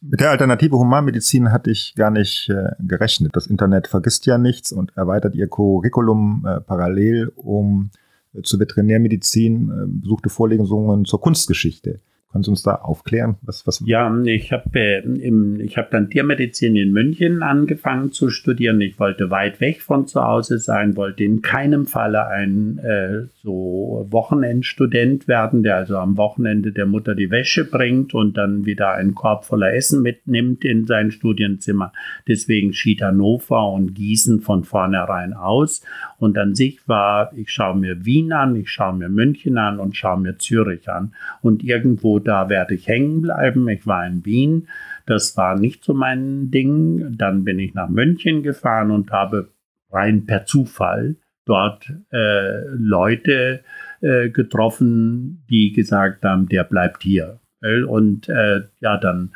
Mit 0.00 0.20
der 0.20 0.30
Alternative 0.30 0.76
Humanmedizin 0.76 1.52
hatte 1.52 1.70
ich 1.70 1.94
gar 1.94 2.10
nicht 2.10 2.48
äh, 2.48 2.70
gerechnet. 2.80 3.36
Das 3.36 3.46
Internet 3.46 3.86
vergisst 3.86 4.26
ja 4.26 4.36
nichts 4.36 4.72
und 4.72 4.96
erweitert 4.96 5.36
ihr 5.36 5.46
Curriculum 5.46 6.44
äh, 6.44 6.60
parallel 6.60 7.30
um 7.36 7.90
äh, 8.32 8.42
zur 8.42 8.58
Veterinärmedizin 8.58 9.70
äh, 9.70 9.86
besuchte 9.86 10.28
Vorlesungen 10.28 11.04
zur 11.04 11.20
Kunstgeschichte. 11.20 12.00
Können 12.32 12.44
Sie 12.44 12.50
uns 12.50 12.62
da 12.62 12.76
aufklären? 12.76 13.36
Was, 13.42 13.66
was 13.66 13.82
ja, 13.84 14.10
ich 14.24 14.52
habe 14.52 14.78
äh, 14.78 15.68
hab 15.76 15.90
dann 15.90 16.08
Tiermedizin 16.08 16.76
in 16.76 16.90
München 16.90 17.42
angefangen 17.42 18.10
zu 18.12 18.30
studieren. 18.30 18.80
Ich 18.80 18.98
wollte 18.98 19.30
weit 19.30 19.60
weg 19.60 19.82
von 19.82 20.06
zu 20.06 20.22
Hause 20.22 20.58
sein, 20.58 20.96
wollte 20.96 21.24
in 21.24 21.42
keinem 21.42 21.84
Falle 21.84 22.26
ein 22.28 22.78
äh, 22.78 23.26
so 23.42 24.06
Wochenendstudent 24.08 25.28
werden, 25.28 25.62
der 25.62 25.76
also 25.76 25.98
am 25.98 26.16
Wochenende 26.16 26.72
der 26.72 26.86
Mutter 26.86 27.14
die 27.14 27.30
Wäsche 27.30 27.66
bringt 27.66 28.14
und 28.14 28.38
dann 28.38 28.64
wieder 28.64 28.92
einen 28.92 29.14
Korb 29.14 29.44
voller 29.44 29.74
Essen 29.74 30.00
mitnimmt 30.00 30.64
in 30.64 30.86
sein 30.86 31.10
Studienzimmer. 31.10 31.92
Deswegen 32.26 32.72
schied 32.72 33.02
Hannover 33.02 33.70
und 33.70 33.94
Gießen 33.94 34.40
von 34.40 34.64
vornherein 34.64 35.34
aus. 35.34 35.82
Und 36.18 36.38
an 36.38 36.54
sich 36.54 36.88
war, 36.88 37.32
ich 37.36 37.50
schaue 37.50 37.76
mir 37.76 38.06
Wien 38.06 38.32
an, 38.32 38.56
ich 38.56 38.70
schaue 38.70 38.96
mir 38.96 39.10
München 39.10 39.58
an 39.58 39.78
und 39.78 39.96
schaue 39.96 40.20
mir 40.20 40.38
Zürich 40.38 40.88
an. 40.88 41.12
Und 41.42 41.62
irgendwo 41.62 42.21
da 42.26 42.48
werde 42.48 42.74
ich 42.74 42.88
hängen 42.88 43.22
bleiben. 43.22 43.68
Ich 43.68 43.86
war 43.86 44.06
in 44.06 44.24
Wien. 44.24 44.68
Das 45.06 45.36
war 45.36 45.58
nicht 45.58 45.84
so 45.84 45.94
mein 45.94 46.50
Ding. 46.50 47.16
Dann 47.16 47.44
bin 47.44 47.58
ich 47.58 47.74
nach 47.74 47.88
München 47.88 48.42
gefahren 48.42 48.90
und 48.90 49.10
habe 49.10 49.48
rein 49.90 50.26
per 50.26 50.46
Zufall 50.46 51.16
dort 51.44 51.92
äh, 52.12 52.60
Leute 52.76 53.64
äh, 54.00 54.30
getroffen, 54.30 55.44
die 55.50 55.72
gesagt 55.72 56.24
haben, 56.24 56.48
der 56.48 56.64
bleibt 56.64 57.02
hier. 57.02 57.40
Und 57.88 58.28
äh, 58.28 58.62
ja, 58.80 58.96
dann 58.96 59.32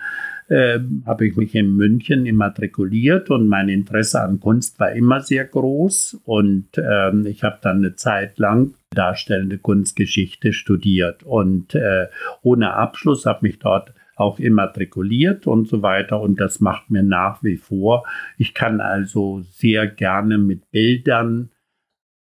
äh, 0.48 0.78
habe 1.04 1.26
ich 1.26 1.36
mich 1.36 1.54
in 1.54 1.76
München 1.76 2.26
immatrikuliert 2.26 3.30
und 3.30 3.48
mein 3.48 3.68
Interesse 3.68 4.20
an 4.20 4.40
Kunst 4.40 4.78
war 4.78 4.92
immer 4.92 5.20
sehr 5.20 5.44
groß. 5.44 6.20
Und 6.24 6.68
ähm, 6.76 7.26
ich 7.26 7.42
habe 7.42 7.58
dann 7.62 7.78
eine 7.78 7.96
Zeit 7.96 8.38
lang 8.38 8.74
darstellende 8.90 9.58
Kunstgeschichte 9.58 10.52
studiert. 10.52 11.22
Und 11.24 11.74
äh, 11.74 12.06
ohne 12.42 12.74
Abschluss 12.74 13.26
habe 13.26 13.40
mich 13.42 13.58
dort 13.58 13.92
auch 14.14 14.38
immatrikuliert 14.38 15.46
und 15.46 15.68
so 15.68 15.82
weiter. 15.82 16.20
Und 16.20 16.40
das 16.40 16.60
macht 16.60 16.90
mir 16.90 17.02
nach 17.02 17.42
wie 17.42 17.56
vor. 17.56 18.04
Ich 18.38 18.54
kann 18.54 18.80
also 18.80 19.42
sehr 19.50 19.86
gerne 19.86 20.38
mit 20.38 20.70
Bildern 20.70 21.50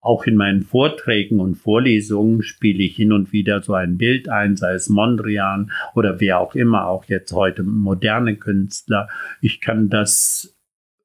auch 0.03 0.25
in 0.25 0.37
meinen 0.37 0.62
Vorträgen 0.62 1.41
und 1.41 1.55
Vorlesungen 1.55 2.43
spiele 2.43 2.83
ich 2.83 2.97
hin 2.97 3.12
und 3.12 3.33
wieder 3.33 3.62
so 3.62 3.73
ein 3.75 3.97
Bild 3.97 4.29
ein, 4.29 4.57
sei 4.57 4.75
es 4.75 4.88
Mondrian 4.88 5.71
oder 5.95 6.21
wer 6.21 6.41
auch 6.41 6.57
immer, 6.57 6.88
auch 6.88 7.05
jetzt 7.05 7.33
heute 7.33 7.62
moderne 7.62 8.37
Künstler. 8.37 9.09
Ich 9.41 9.61
kann 9.61 9.88
das, 9.88 10.59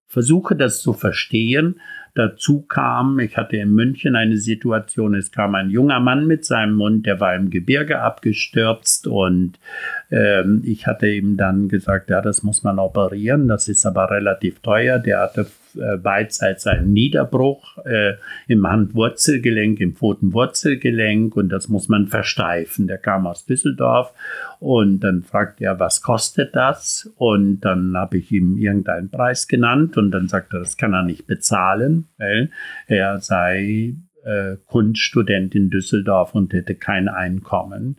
versuche 0.08 0.56
das 0.56 0.82
zu 0.82 0.94
verstehen, 0.94 1.80
Dazu 2.18 2.64
kam, 2.64 3.20
ich 3.20 3.38
hatte 3.38 3.58
in 3.58 3.76
München 3.76 4.16
eine 4.16 4.38
Situation, 4.38 5.14
es 5.14 5.32
kam 5.32 5.54
ein 5.54 5.70
junger 5.70 6.00
Mann 6.00 6.26
mit 6.26 6.46
seinem 6.46 6.74
Mund, 6.74 7.06
der 7.06 7.20
war 7.20 7.36
im 7.36 7.52
Gebirge 7.52 8.02
abgestürzt 8.02 9.06
und 9.06 9.60
ähm, 10.10 10.64
ich 10.66 10.88
hatte 10.88 11.08
ihm 11.08 11.38
dann 11.38 11.70
gesagt, 11.70 12.10
ja, 12.10 12.22
das 12.22 12.42
muss 12.42 12.64
man 12.64 12.80
operieren, 12.80 13.48
das 13.48 13.68
ist 13.68 13.86
aber 13.86 14.10
relativ 14.10 14.62
teuer. 14.62 14.98
Der 14.98 15.20
hatte 15.20 15.46
äh, 15.80 15.98
beidseits 15.98 16.68
einen 16.68 16.94
Niederbruch 16.94 17.78
äh, 17.86 18.13
im 18.48 18.68
Handwurzelgelenk, 18.68 19.80
im 19.80 19.96
Pfotenwurzelgelenk 19.96 21.36
und 21.36 21.50
das 21.50 21.68
muss 21.68 21.90
man 21.90 22.08
versteifen. 22.08 22.88
Der 22.88 22.98
kam 22.98 23.28
aus 23.28 23.46
Düsseldorf 23.46 24.13
und 24.60 25.00
dann 25.02 25.24
fragte 25.24 25.66
er, 25.66 25.80
was 25.80 26.02
kostet 26.02 26.56
das? 26.56 27.12
Und 27.16 27.62
dann 27.62 27.96
habe 27.96 28.18
ich 28.18 28.32
ihm 28.32 28.58
irgendeinen 28.58 29.10
Preis 29.10 29.48
genannt 29.48 29.98
und 29.98 30.12
dann 30.12 30.28
sagte 30.28 30.58
er, 30.58 30.60
das 30.62 30.78
kann 30.78 30.94
er 30.94 31.04
nicht 31.04 31.28
bezahlen, 31.28 32.06
weil 32.18 32.50
er 32.88 33.20
sei 33.20 33.96
äh, 34.28 34.58
Kunststudent 34.66 35.56
in 35.56 35.70
Düsseldorf 35.70 36.36
und 36.36 36.54
hätte 36.54 36.76
kein 36.76 37.08
Einkommen. 37.08 37.98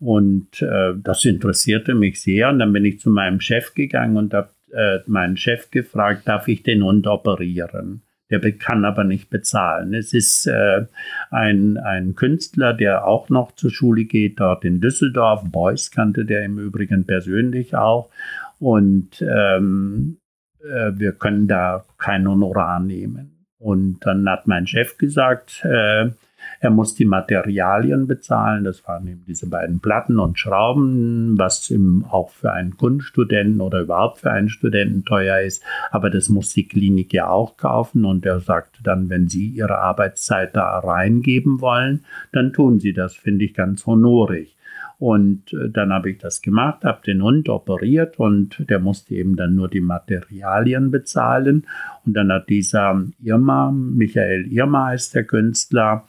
Und 0.00 0.60
äh, 0.62 0.94
das 0.96 1.24
interessierte 1.24 1.94
mich 1.94 2.20
sehr. 2.20 2.48
Und 2.48 2.58
dann 2.58 2.72
bin 2.72 2.84
ich 2.84 3.00
zu 3.00 3.10
meinem 3.10 3.40
Chef 3.40 3.74
gegangen 3.74 4.16
und 4.16 4.34
habe 4.34 4.50
äh, 4.72 4.98
meinen 5.06 5.36
Chef 5.36 5.70
gefragt, 5.70 6.22
darf 6.26 6.48
ich 6.48 6.62
den 6.62 6.82
Hund 6.82 7.06
operieren? 7.06 8.02
Der 8.30 8.40
kann 8.52 8.84
aber 8.84 9.04
nicht 9.04 9.30
bezahlen. 9.30 9.94
Es 9.94 10.12
ist 10.12 10.46
äh, 10.46 10.84
ein, 11.30 11.78
ein 11.78 12.14
Künstler, 12.14 12.74
der 12.74 13.06
auch 13.06 13.30
noch 13.30 13.52
zur 13.52 13.70
Schule 13.70 14.04
geht, 14.04 14.40
dort 14.40 14.66
in 14.66 14.82
Düsseldorf. 14.82 15.44
Beuys 15.50 15.90
kannte 15.90 16.26
der 16.26 16.44
im 16.44 16.58
Übrigen 16.58 17.06
persönlich 17.06 17.74
auch. 17.74 18.10
Und 18.58 19.22
ähm, 19.22 20.18
äh, 20.60 20.92
wir 20.94 21.12
können 21.12 21.48
da 21.48 21.84
kein 21.96 22.28
Honorar 22.28 22.80
nehmen. 22.80 23.46
Und 23.58 24.00
dann 24.04 24.28
hat 24.28 24.46
mein 24.46 24.66
Chef 24.66 24.98
gesagt, 24.98 25.64
äh, 25.64 26.10
er 26.60 26.70
muss 26.70 26.94
die 26.94 27.04
Materialien 27.04 28.06
bezahlen. 28.06 28.64
Das 28.64 28.86
waren 28.86 29.06
eben 29.06 29.24
diese 29.26 29.48
beiden 29.48 29.80
Platten 29.80 30.18
und 30.18 30.38
Schrauben, 30.38 31.38
was 31.38 31.70
eben 31.70 32.04
auch 32.08 32.30
für 32.30 32.52
einen 32.52 32.76
Kunststudenten 32.76 33.60
oder 33.60 33.80
überhaupt 33.80 34.18
für 34.18 34.30
einen 34.30 34.48
Studenten 34.48 35.04
teuer 35.04 35.40
ist. 35.40 35.62
Aber 35.90 36.10
das 36.10 36.28
muss 36.28 36.52
die 36.52 36.66
Klinik 36.66 37.12
ja 37.12 37.28
auch 37.28 37.56
kaufen. 37.56 38.04
Und 38.04 38.26
er 38.26 38.40
sagte 38.40 38.82
dann, 38.82 39.08
wenn 39.08 39.28
Sie 39.28 39.46
Ihre 39.46 39.78
Arbeitszeit 39.78 40.56
da 40.56 40.78
reingeben 40.78 41.60
wollen, 41.60 42.04
dann 42.32 42.52
tun 42.52 42.80
Sie 42.80 42.92
das, 42.92 43.14
finde 43.14 43.44
ich 43.44 43.54
ganz 43.54 43.86
honorig. 43.86 44.56
Und 44.98 45.52
äh, 45.52 45.70
dann 45.70 45.92
habe 45.92 46.10
ich 46.10 46.18
das 46.18 46.42
gemacht, 46.42 46.84
habe 46.84 47.02
den 47.06 47.22
Hund 47.22 47.48
operiert 47.48 48.18
und 48.18 48.68
der 48.68 48.80
musste 48.80 49.14
eben 49.14 49.36
dann 49.36 49.54
nur 49.54 49.68
die 49.68 49.80
Materialien 49.80 50.90
bezahlen. 50.90 51.66
Und 52.04 52.14
dann 52.14 52.32
hat 52.32 52.48
dieser 52.48 53.00
Irma, 53.22 53.70
Michael 53.70 54.52
Irma 54.52 54.92
ist 54.92 55.14
der 55.14 55.24
Künstler, 55.24 56.04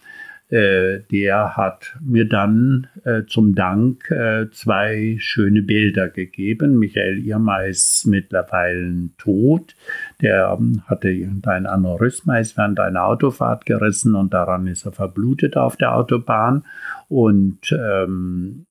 äh, 0.50 1.02
der 1.12 1.56
hat 1.58 1.96
mir 2.02 2.28
dann 2.28 2.88
äh, 3.04 3.24
zum 3.28 3.54
Dank 3.54 4.10
äh, 4.10 4.50
zwei 4.52 5.18
schöne 5.20 5.62
Bilder 5.62 6.10
gegeben. 6.10 6.80
Michael 6.80 7.20
Irma 7.20 7.62
ist 7.62 8.08
mittlerweile 8.08 9.10
tot. 9.20 9.76
Der 10.22 10.58
ähm, 10.60 10.82
hatte 10.88 11.10
irgendein 11.10 11.68
Aneurysma, 11.68 12.40
ist 12.40 12.58
während 12.58 12.80
einer 12.80 13.06
Autofahrt 13.06 13.68
gerissen 13.68 14.16
und 14.16 14.34
daran 14.34 14.66
ist 14.66 14.86
er 14.88 14.92
verblutet 14.92 15.56
auf 15.56 15.78
der 15.78 15.96
Autobahn. 15.96 16.64
Und 17.10 17.72
ähm, 17.72 18.66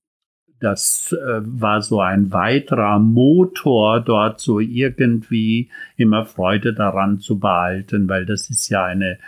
das 0.61 1.13
äh, 1.13 1.41
war 1.45 1.83
so 1.83 2.01
ein 2.01 2.33
weiterer 2.33 2.99
Motor, 2.99 4.01
dort 4.01 4.41
so 4.41 4.59
irgendwie 4.59 5.71
immer 5.97 6.27
Freude 6.27 6.75
daran 6.75 7.21
zu 7.21 7.39
behalten, 7.39 8.09
weil 8.09 8.27
das 8.27 8.51
ist 8.51 8.69
ja 8.69 8.85
eine 8.85 9.19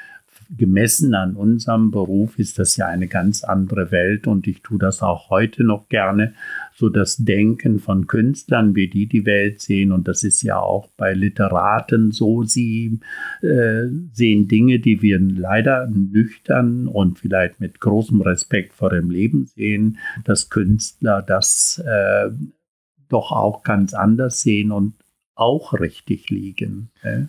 gemessen 0.56 1.14
an 1.14 1.36
unserem 1.36 1.90
Beruf 1.90 2.38
ist 2.38 2.58
das 2.58 2.76
ja 2.76 2.86
eine 2.86 3.06
ganz 3.06 3.44
andere 3.44 3.90
Welt 3.90 4.26
und 4.26 4.46
ich 4.46 4.62
tue 4.62 4.78
das 4.78 5.00
auch 5.00 5.30
heute 5.30 5.62
noch 5.62 5.88
gerne, 5.88 6.34
so 6.74 6.88
das 6.88 7.16
Denken 7.16 7.78
von 7.78 8.06
Künstlern, 8.06 8.74
wie 8.74 8.88
die 8.88 9.06
die 9.06 9.26
Welt 9.26 9.60
sehen 9.60 9.92
und 9.92 10.08
das 10.08 10.24
ist 10.24 10.42
ja 10.42 10.58
auch 10.58 10.88
bei 10.96 11.14
Literaten 11.14 12.10
so, 12.10 12.42
sie 12.42 12.98
äh, 13.42 13.86
sehen 14.12 14.48
Dinge, 14.48 14.80
die 14.80 15.02
wir 15.02 15.20
leider 15.20 15.86
nüchtern 15.86 16.88
und 16.88 17.20
vielleicht 17.20 17.60
mit 17.60 17.80
großem 17.80 18.20
Respekt 18.20 18.72
vor 18.72 18.90
dem 18.90 19.10
Leben 19.10 19.46
sehen, 19.46 19.98
dass 20.24 20.50
Künstler 20.50 21.22
das 21.22 21.82
äh, 21.86 22.30
doch 23.08 23.30
auch 23.30 23.62
ganz 23.62 23.94
anders 23.94 24.40
sehen 24.40 24.72
und 24.72 24.94
auch 25.34 25.74
richtig 25.74 26.30
liegen. 26.30 26.90
Äh? 27.02 27.24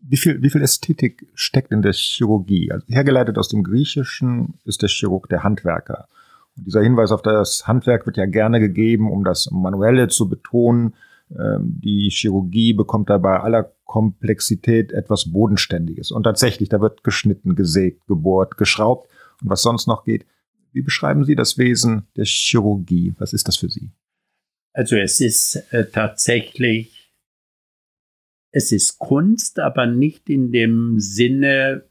Wie 0.00 0.16
viel, 0.16 0.42
wie 0.42 0.50
viel 0.50 0.62
Ästhetik 0.62 1.26
steckt 1.34 1.72
in 1.72 1.82
der 1.82 1.92
Chirurgie? 1.92 2.70
Also 2.70 2.86
hergeleitet 2.88 3.38
aus 3.38 3.48
dem 3.48 3.62
Griechischen 3.62 4.54
ist 4.64 4.82
der 4.82 4.88
Chirurg 4.88 5.28
der 5.28 5.42
Handwerker. 5.42 6.08
Und 6.56 6.66
dieser 6.66 6.82
Hinweis 6.82 7.12
auf 7.12 7.22
das 7.22 7.66
Handwerk 7.66 8.06
wird 8.06 8.16
ja 8.16 8.26
gerne 8.26 8.60
gegeben, 8.60 9.10
um 9.10 9.24
das 9.24 9.50
Manuelle 9.50 10.08
zu 10.08 10.28
betonen. 10.28 10.94
Ähm, 11.30 11.80
die 11.82 12.10
Chirurgie 12.10 12.74
bekommt 12.74 13.08
dabei 13.08 13.40
aller 13.40 13.72
Komplexität 13.84 14.92
etwas 14.92 15.32
Bodenständiges. 15.32 16.10
Und 16.10 16.24
tatsächlich, 16.24 16.68
da 16.68 16.80
wird 16.80 17.04
geschnitten, 17.04 17.54
gesägt, 17.54 18.06
gebohrt, 18.06 18.58
geschraubt 18.58 19.08
und 19.42 19.50
was 19.50 19.62
sonst 19.62 19.86
noch 19.86 20.04
geht. 20.04 20.26
Wie 20.72 20.82
beschreiben 20.82 21.24
Sie 21.24 21.36
das 21.36 21.58
Wesen 21.58 22.06
der 22.16 22.24
Chirurgie? 22.24 23.14
Was 23.18 23.32
ist 23.32 23.48
das 23.48 23.56
für 23.56 23.68
Sie? 23.68 23.90
Also 24.74 24.96
es 24.96 25.20
ist 25.20 25.56
äh, 25.70 25.84
tatsächlich 25.84 27.01
es 28.52 28.70
ist 28.70 28.98
Kunst, 28.98 29.58
aber 29.58 29.86
nicht 29.86 30.28
in 30.28 30.52
dem 30.52 31.00
Sinne, 31.00 31.84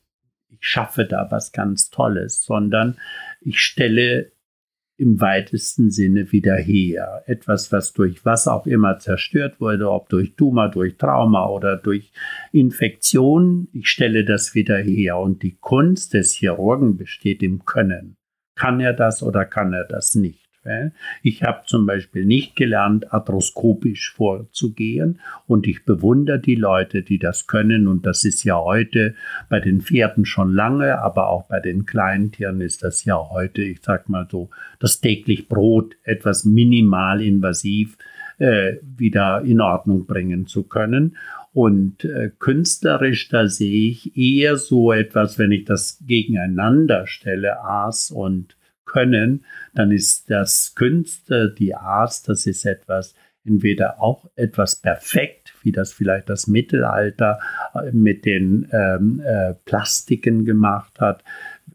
ich 0.50 0.60
schaffe 0.62 1.06
da 1.06 1.28
was 1.32 1.52
ganz 1.52 1.89
Tolles, 1.89 2.43
sondern 2.43 2.97
ich 3.41 3.60
stelle 3.60 4.32
im 4.97 5.19
weitesten 5.19 5.89
Sinne 5.89 6.32
wieder 6.32 6.56
her. 6.56 7.24
Etwas, 7.26 7.71
was 7.71 7.91
durch 7.91 8.24
was 8.24 8.47
auch 8.47 8.67
immer 8.67 9.00
zerstört 9.00 9.60
wurde, 9.60 9.89
ob 9.89 10.10
durch 10.10 10.36
Tumor, 10.36 10.69
durch 10.69 10.97
Trauma 10.97 11.47
oder 11.47 11.76
durch 11.76 12.12
Infektion, 12.52 13.67
ich 13.74 13.89
stelle 13.89 14.24
das 14.24 14.54
wieder 14.54 14.78
her. 14.78 15.17
Und 15.17 15.41
die 15.41 15.58
Kunst 15.60 16.13
des 16.13 16.34
Chirurgen 16.34 16.97
besteht 16.97 17.41
im 17.41 17.65
Können. 17.65 18.15
Kann 18.56 18.80
er 18.80 18.93
das 18.93 19.24
oder 19.24 19.43
kann 19.43 19.74
er 19.74 19.86
das 19.86 20.13
nicht? 20.13 20.40
Ich 21.24 21.43
habe 21.43 21.62
zum 21.65 21.86
Beispiel 21.86 22.26
nicht 22.26 22.56
gelernt, 22.56 23.12
arthroskopisch 23.12 24.13
vorzugehen. 24.13 25.19
Und 25.47 25.67
ich 25.67 25.86
bewundere 25.86 26.39
die 26.39 26.56
Leute, 26.56 27.02
die 27.02 27.17
das 27.17 27.47
können. 27.47 27.88
Und 27.88 28.06
das 28.06 28.24
ist 28.24 28.43
ja 28.43 28.58
heute 28.58 29.15
bei 29.50 29.60
den 29.60 29.82
Pferden 29.82 30.26
schon 30.26 30.54
lange, 30.54 31.00
aber 31.00 31.30
auch 31.30 31.47
bei 31.47 31.60
den 31.60 31.86
Kleintieren 31.86 32.62
ist 32.62 32.84
das 32.84 33.06
ja 33.06 33.17
heute, 33.17 33.63
ich 33.63 33.80
sag 33.82 34.08
mal 34.08 34.28
so, 34.30 34.50
das 34.80 35.02
täglich 35.02 35.47
Brot 35.47 35.95
etwas 36.04 36.45
minimal 36.45 37.21
invasiv 37.21 37.97
äh, 38.38 38.78
wieder 38.97 39.41
in 39.41 39.62
Ordnung 39.62 40.06
bringen 40.06 40.45
zu 40.45 40.63
können. 40.63 41.17
Und 41.54 42.06
äh, 42.06 42.32
künstlerisch, 42.39 43.30
da 43.30 43.47
sehe 43.47 43.89
ich 43.89 44.15
eher 44.15 44.58
so 44.58 44.93
etwas, 44.93 45.38
wenn 45.38 45.52
ich 45.52 45.65
das 45.65 46.02
gegeneinander 46.08 47.08
stelle, 47.08 47.60
Aas 47.62 48.10
und 48.10 48.56
können, 48.91 49.45
dann 49.73 49.91
ist 49.91 50.30
das 50.30 50.73
Künste, 50.75 51.54
die 51.58 51.75
Art, 51.75 52.27
das 52.27 52.45
ist 52.45 52.65
etwas, 52.65 53.15
entweder 53.45 54.01
auch 54.01 54.30
etwas 54.36 54.75
perfekt, 54.75 55.54
wie 55.63 55.71
das 55.71 55.93
vielleicht 55.93 56.30
das 56.30 56.47
Mittelalter 56.47 57.39
äh, 57.73 57.91
mit 57.91 58.25
den 58.25 58.67
ähm, 58.71 59.21
äh, 59.25 59.54
Plastiken 59.65 60.45
gemacht 60.45 60.99
hat, 60.99 61.23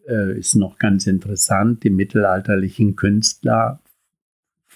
äh, 0.06 0.38
ist 0.38 0.54
noch 0.54 0.78
ganz 0.78 1.06
interessant. 1.06 1.82
Die 1.82 1.90
mittelalterlichen 1.90 2.94
Künstler 2.96 3.80
äh, 3.84 3.85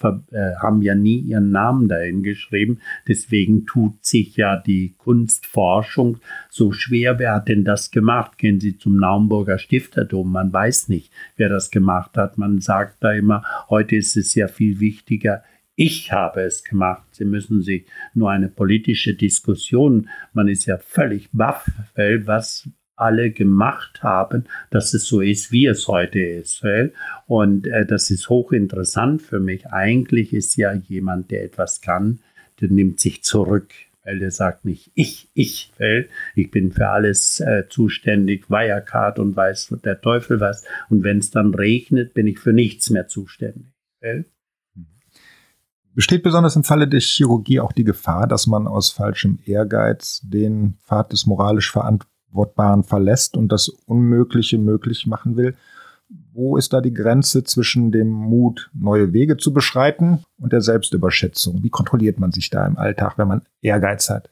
haben 0.03 0.81
ja 0.81 0.95
nie 0.95 1.19
ihren 1.19 1.51
Namen 1.51 1.87
dahin 1.87 2.23
geschrieben. 2.23 2.79
Deswegen 3.07 3.65
tut 3.65 4.05
sich 4.05 4.35
ja 4.37 4.57
die 4.57 4.93
Kunstforschung 4.97 6.19
so 6.49 6.71
schwer. 6.71 7.19
Wer 7.19 7.35
hat 7.35 7.47
denn 7.47 7.63
das 7.63 7.91
gemacht? 7.91 8.37
Gehen 8.37 8.59
Sie 8.59 8.77
zum 8.77 8.97
Naumburger 8.97 9.57
Stifterdom. 9.57 10.31
Man 10.31 10.51
weiß 10.51 10.89
nicht, 10.89 11.11
wer 11.37 11.49
das 11.49 11.71
gemacht 11.71 12.17
hat. 12.17 12.37
Man 12.37 12.59
sagt 12.59 13.03
da 13.03 13.11
immer, 13.11 13.43
heute 13.69 13.95
ist 13.95 14.17
es 14.17 14.35
ja 14.35 14.47
viel 14.47 14.79
wichtiger, 14.79 15.43
ich 15.75 16.11
habe 16.11 16.41
es 16.41 16.63
gemacht. 16.63 17.03
Sie 17.11 17.25
müssen 17.25 17.61
sich 17.61 17.85
nur 18.13 18.29
eine 18.29 18.49
politische 18.49 19.15
Diskussion, 19.15 20.09
man 20.33 20.47
ist 20.47 20.65
ja 20.65 20.77
völlig 20.77 21.29
baff, 21.31 21.71
weil 21.95 22.27
was 22.27 22.69
alle 23.01 23.31
gemacht 23.31 24.03
haben, 24.03 24.45
dass 24.69 24.93
es 24.93 25.05
so 25.05 25.21
ist, 25.21 25.51
wie 25.51 25.65
es 25.65 25.87
heute 25.87 26.19
ist. 26.19 26.63
Und 27.27 27.67
äh, 27.67 27.85
das 27.85 28.09
ist 28.09 28.29
hochinteressant 28.29 29.21
für 29.21 29.39
mich. 29.39 29.67
Eigentlich 29.67 30.33
ist 30.33 30.55
ja 30.55 30.73
jemand, 30.73 31.31
der 31.31 31.43
etwas 31.43 31.81
kann, 31.81 32.19
der 32.59 32.69
nimmt 32.69 32.99
sich 32.99 33.23
zurück 33.23 33.73
weil 34.03 34.19
der 34.19 34.31
sagt 34.31 34.65
nicht 34.65 34.91
ich, 34.95 35.29
ich, 35.33 35.71
ich 36.35 36.51
bin 36.51 36.71
für 36.71 36.89
alles 36.89 37.39
äh, 37.39 37.65
zuständig, 37.69 38.49
Wirecard 38.49 39.19
und 39.19 39.35
weiß 39.35 39.75
der 39.83 40.01
Teufel 40.01 40.39
was. 40.39 40.65
Und 40.89 41.03
wenn 41.03 41.19
es 41.19 41.31
dann 41.31 41.53
regnet, 41.53 42.13
bin 42.13 42.27
ich 42.27 42.39
für 42.39 42.53
nichts 42.53 42.89
mehr 42.89 43.07
zuständig. 43.07 43.71
Besteht 45.93 46.23
besonders 46.23 46.55
im 46.55 46.63
Falle 46.63 46.87
der 46.87 47.01
Chirurgie 47.01 47.59
auch 47.59 47.73
die 47.73 47.83
Gefahr, 47.83 48.25
dass 48.25 48.47
man 48.47 48.65
aus 48.65 48.91
falschem 48.91 49.39
Ehrgeiz 49.45 50.21
den 50.23 50.77
Pfad 50.85 51.11
des 51.11 51.25
moralisch 51.25 51.71
Verant 51.71 52.07
Verantwortbaren 52.31 52.83
verlässt 52.83 53.37
und 53.37 53.51
das 53.51 53.69
Unmögliche 53.69 54.57
möglich 54.57 55.05
machen 55.05 55.37
will. 55.37 55.55
Wo 56.33 56.57
ist 56.57 56.73
da 56.73 56.81
die 56.81 56.93
Grenze 56.93 57.43
zwischen 57.43 57.91
dem 57.91 58.09
Mut, 58.09 58.69
neue 58.73 59.13
Wege 59.13 59.37
zu 59.37 59.53
beschreiten 59.53 60.23
und 60.39 60.51
der 60.51 60.61
Selbstüberschätzung? 60.61 61.63
Wie 61.63 61.69
kontrolliert 61.69 62.19
man 62.19 62.31
sich 62.31 62.49
da 62.49 62.65
im 62.65 62.77
Alltag, 62.77 63.17
wenn 63.17 63.27
man 63.27 63.43
Ehrgeiz 63.61 64.09
hat? 64.09 64.29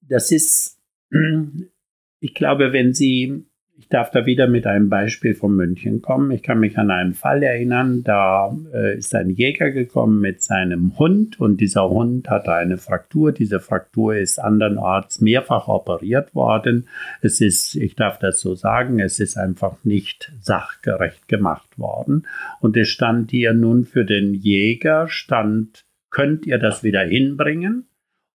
Das 0.00 0.32
ist, 0.32 0.80
ich 2.20 2.34
glaube, 2.34 2.72
wenn 2.72 2.94
Sie 2.94 3.46
darf 3.90 4.12
da 4.12 4.24
wieder 4.24 4.46
mit 4.46 4.66
einem 4.66 4.88
Beispiel 4.88 5.34
von 5.34 5.54
München 5.54 6.00
kommen. 6.00 6.30
Ich 6.30 6.44
kann 6.44 6.60
mich 6.60 6.78
an 6.78 6.92
einen 6.92 7.12
Fall 7.12 7.42
erinnern, 7.42 8.04
da 8.04 8.56
äh, 8.72 8.96
ist 8.96 9.14
ein 9.14 9.30
Jäger 9.30 9.72
gekommen 9.72 10.20
mit 10.20 10.42
seinem 10.42 10.96
Hund 10.96 11.40
und 11.40 11.60
dieser 11.60 11.90
Hund 11.90 12.30
hatte 12.30 12.54
eine 12.54 12.78
Fraktur. 12.78 13.32
Diese 13.32 13.58
Fraktur 13.58 14.14
ist 14.14 14.38
andernorts 14.38 15.20
mehrfach 15.20 15.66
operiert 15.66 16.34
worden. 16.36 16.86
Es 17.20 17.40
ist, 17.40 17.74
ich 17.74 17.96
darf 17.96 18.20
das 18.20 18.40
so 18.40 18.54
sagen, 18.54 19.00
es 19.00 19.18
ist 19.18 19.36
einfach 19.36 19.84
nicht 19.84 20.32
sachgerecht 20.40 21.26
gemacht 21.26 21.76
worden. 21.76 22.28
Und 22.60 22.76
es 22.76 22.88
stand 22.88 23.32
hier 23.32 23.54
nun 23.54 23.84
für 23.84 24.04
den 24.04 24.34
Jäger, 24.34 25.08
stand, 25.08 25.84
könnt 26.10 26.46
ihr 26.46 26.58
das 26.58 26.84
wieder 26.84 27.02
hinbringen 27.02 27.88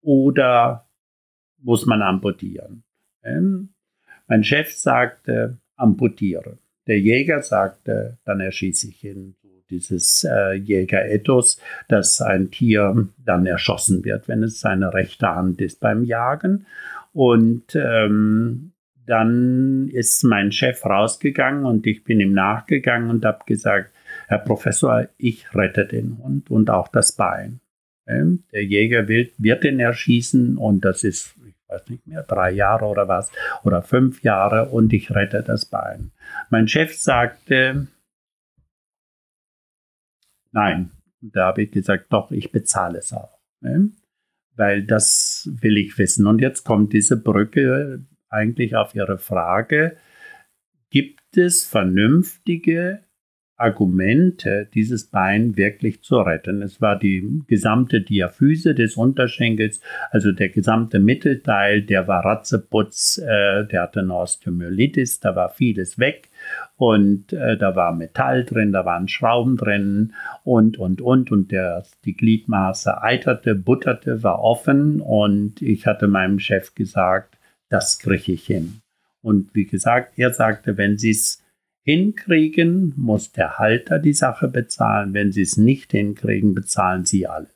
oder 0.00 0.86
muss 1.58 1.86
man 1.86 2.02
amputieren? 2.02 2.84
Ähm, 3.24 3.70
mein 4.30 4.44
Chef 4.44 4.72
sagte, 4.72 5.58
amputiere. 5.76 6.58
Der 6.86 7.00
Jäger 7.00 7.42
sagte, 7.42 8.18
dann 8.24 8.40
erschieße 8.40 8.88
ich 8.88 9.04
ihn. 9.04 9.34
Dieses 9.68 10.24
äh, 10.24 10.54
Jägerethos, 10.54 11.60
dass 11.88 12.20
ein 12.20 12.50
Tier 12.50 13.08
dann 13.24 13.46
erschossen 13.46 14.04
wird, 14.04 14.26
wenn 14.26 14.42
es 14.42 14.58
seine 14.58 14.92
rechte 14.92 15.28
Hand 15.28 15.60
ist 15.60 15.78
beim 15.78 16.02
Jagen. 16.02 16.66
Und 17.12 17.76
ähm, 17.76 18.72
dann 19.06 19.88
ist 19.88 20.24
mein 20.24 20.50
Chef 20.50 20.84
rausgegangen 20.84 21.64
und 21.64 21.86
ich 21.86 22.02
bin 22.02 22.20
ihm 22.20 22.32
nachgegangen 22.32 23.10
und 23.10 23.24
habe 23.24 23.44
gesagt, 23.46 23.92
Herr 24.26 24.38
Professor, 24.38 25.08
ich 25.18 25.52
rette 25.54 25.86
den 25.86 26.18
Hund 26.18 26.50
und 26.50 26.70
auch 26.70 26.88
das 26.88 27.12
Bein. 27.12 27.60
Ähm, 28.06 28.44
der 28.52 28.64
Jäger 28.64 29.06
will, 29.06 29.30
wird 29.38 29.64
ihn 29.64 29.78
erschießen 29.78 30.56
und 30.56 30.84
das 30.84 31.04
ist 31.04 31.34
weiß 31.70 31.88
nicht 31.88 32.06
mehr, 32.06 32.22
drei 32.22 32.50
Jahre 32.50 32.86
oder 32.86 33.08
was, 33.08 33.30
oder 33.62 33.82
fünf 33.82 34.22
Jahre 34.22 34.68
und 34.68 34.92
ich 34.92 35.10
rette 35.10 35.42
das 35.42 35.64
Bein. 35.64 36.12
Mein 36.50 36.68
Chef 36.68 36.94
sagte, 36.94 37.88
nein. 40.52 40.90
Da 41.22 41.48
habe 41.48 41.62
ich 41.62 41.70
gesagt, 41.70 42.06
doch, 42.10 42.30
ich 42.30 42.50
bezahle 42.50 42.98
es 42.98 43.12
auch. 43.12 43.38
Ne? 43.60 43.90
Weil 44.56 44.84
das 44.84 45.48
will 45.52 45.76
ich 45.76 45.98
wissen. 45.98 46.26
Und 46.26 46.40
jetzt 46.40 46.64
kommt 46.64 46.94
diese 46.94 47.18
Brücke 47.22 48.06
eigentlich 48.30 48.74
auf 48.74 48.94
Ihre 48.94 49.18
Frage. 49.18 49.98
Gibt 50.88 51.36
es 51.36 51.64
vernünftige 51.64 53.04
Argumente, 53.60 54.68
dieses 54.72 55.04
Bein 55.04 55.56
wirklich 55.56 56.02
zu 56.02 56.20
retten. 56.20 56.62
Es 56.62 56.80
war 56.80 56.98
die 56.98 57.42
gesamte 57.46 58.00
Diaphyse 58.00 58.74
des 58.74 58.96
Unterschenkels, 58.96 59.80
also 60.10 60.32
der 60.32 60.48
gesamte 60.48 60.98
Mittelteil, 60.98 61.82
der 61.82 62.08
war 62.08 62.24
ratzeputz, 62.24 63.18
äh, 63.18 63.66
der 63.66 63.82
hatte 63.82 64.00
eine 64.00 64.14
Osteomyelitis, 64.14 65.20
da 65.20 65.36
war 65.36 65.50
vieles 65.50 65.98
weg 65.98 66.30
und 66.76 67.32
äh, 67.32 67.56
da 67.58 67.76
war 67.76 67.92
Metall 67.92 68.44
drin, 68.44 68.72
da 68.72 68.84
waren 68.84 69.08
Schrauben 69.08 69.56
drin 69.56 70.14
und, 70.44 70.78
und, 70.78 71.02
und 71.02 71.30
und 71.30 71.52
der, 71.52 71.84
die 72.04 72.16
Gliedmaße 72.16 73.02
eiterte, 73.02 73.54
butterte, 73.54 74.22
war 74.22 74.40
offen 74.40 75.00
und 75.00 75.60
ich 75.60 75.86
hatte 75.86 76.08
meinem 76.08 76.38
Chef 76.38 76.74
gesagt, 76.74 77.36
das 77.68 77.98
kriege 77.98 78.32
ich 78.32 78.46
hin. 78.46 78.80
Und 79.22 79.54
wie 79.54 79.66
gesagt, 79.66 80.18
er 80.18 80.32
sagte, 80.32 80.78
wenn 80.78 80.96
Sie 80.96 81.10
es 81.10 81.42
hinkriegen, 81.90 82.94
muss 82.96 83.32
der 83.32 83.58
Halter 83.58 83.98
die 83.98 84.12
Sache 84.12 84.48
bezahlen. 84.48 85.12
Wenn 85.12 85.32
Sie 85.32 85.42
es 85.42 85.56
nicht 85.56 85.90
hinkriegen, 85.90 86.54
bezahlen 86.54 87.04
Sie 87.04 87.26
alles. 87.26 87.50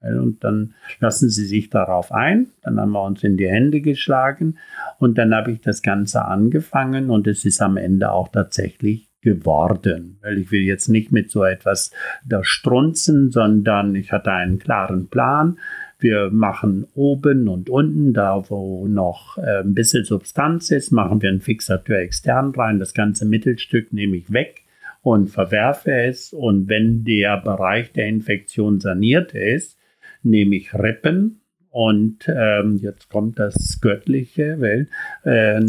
Und 0.00 0.42
dann 0.42 0.74
lassen 1.00 1.28
Sie 1.28 1.44
sich 1.44 1.70
darauf 1.70 2.12
ein. 2.12 2.48
Dann 2.62 2.80
haben 2.80 2.92
wir 2.92 3.04
uns 3.04 3.22
in 3.22 3.36
die 3.36 3.48
Hände 3.48 3.80
geschlagen 3.80 4.58
und 4.98 5.18
dann 5.18 5.34
habe 5.34 5.52
ich 5.52 5.60
das 5.60 5.82
Ganze 5.82 6.24
angefangen 6.24 7.10
und 7.10 7.26
es 7.26 7.44
ist 7.44 7.60
am 7.60 7.76
Ende 7.76 8.10
auch 8.10 8.28
tatsächlich 8.28 9.08
geworden. 9.20 10.18
Weil 10.22 10.38
ich 10.38 10.50
will 10.50 10.62
jetzt 10.62 10.88
nicht 10.88 11.12
mit 11.12 11.30
so 11.30 11.44
etwas 11.44 11.92
da 12.24 12.42
strunzen, 12.42 13.30
sondern 13.30 13.94
ich 13.94 14.12
hatte 14.12 14.32
einen 14.32 14.58
klaren 14.58 15.08
Plan. 15.08 15.58
Wir 16.02 16.30
machen 16.30 16.86
oben 16.94 17.48
und 17.48 17.70
unten, 17.70 18.12
da 18.12 18.42
wo 18.48 18.86
noch 18.88 19.38
äh, 19.38 19.60
ein 19.60 19.74
bisschen 19.74 20.04
Substanz 20.04 20.70
ist, 20.70 20.90
machen 20.90 21.22
wir 21.22 21.28
einen 21.28 21.40
Fixateur 21.40 21.98
extern 21.98 22.50
rein. 22.50 22.78
Das 22.78 22.94
ganze 22.94 23.24
Mittelstück 23.24 23.92
nehme 23.92 24.16
ich 24.16 24.32
weg 24.32 24.62
und 25.02 25.28
verwerfe 25.28 25.92
es. 25.92 26.32
Und 26.32 26.68
wenn 26.68 27.04
der 27.04 27.38
Bereich 27.38 27.92
der 27.92 28.06
Infektion 28.06 28.80
saniert 28.80 29.34
ist, 29.34 29.78
nehme 30.22 30.56
ich 30.56 30.74
Rippen 30.74 31.42
und 31.72 32.28
ähm, 32.28 32.78
jetzt 32.82 33.08
kommt 33.08 33.38
das 33.38 33.80
Göttliche, 33.80 34.60
weil 34.60 34.88
äh, 35.24 35.58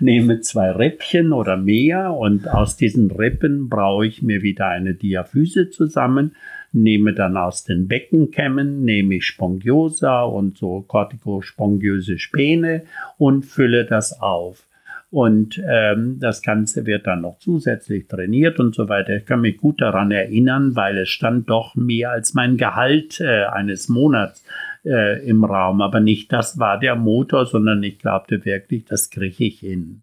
nehme 0.00 0.40
zwei 0.40 0.70
Rippchen 0.70 1.32
oder 1.32 1.56
mehr 1.56 2.12
und 2.12 2.46
aus 2.46 2.76
diesen 2.76 3.10
Rippen 3.10 3.70
brauche 3.70 4.06
ich 4.06 4.20
mir 4.20 4.42
wieder 4.42 4.68
eine 4.68 4.94
Diaphyse 4.94 5.70
zusammen 5.70 6.36
nehme 6.72 7.12
dann 7.14 7.36
aus 7.36 7.64
den 7.64 7.88
Beckenkämmen, 7.88 8.84
nehme 8.84 9.16
ich 9.16 9.26
Spongiosa 9.26 10.22
und 10.22 10.58
so 10.58 10.82
kortikospongiöse 10.82 12.18
Späne 12.18 12.82
und 13.18 13.44
fülle 13.44 13.84
das 13.84 14.20
auf. 14.20 14.66
Und 15.10 15.62
ähm, 15.66 16.18
das 16.20 16.42
Ganze 16.42 16.84
wird 16.84 17.06
dann 17.06 17.22
noch 17.22 17.38
zusätzlich 17.38 18.08
trainiert 18.08 18.58
und 18.58 18.74
so 18.74 18.88
weiter. 18.88 19.16
Ich 19.16 19.24
kann 19.24 19.40
mich 19.40 19.56
gut 19.56 19.80
daran 19.80 20.10
erinnern, 20.10 20.74
weil 20.74 20.98
es 20.98 21.08
stand 21.08 21.48
doch 21.48 21.74
mehr 21.74 22.10
als 22.10 22.34
mein 22.34 22.56
Gehalt 22.56 23.20
äh, 23.20 23.44
eines 23.44 23.88
Monats 23.88 24.44
äh, 24.84 25.26
im 25.26 25.44
Raum. 25.44 25.80
Aber 25.80 26.00
nicht 26.00 26.32
das 26.32 26.58
war 26.58 26.78
der 26.78 26.96
Motor, 26.96 27.46
sondern 27.46 27.82
ich 27.82 27.98
glaubte 27.98 28.44
wirklich, 28.44 28.84
das 28.84 29.08
kriege 29.10 29.44
ich 29.44 29.60
hin. 29.60 30.02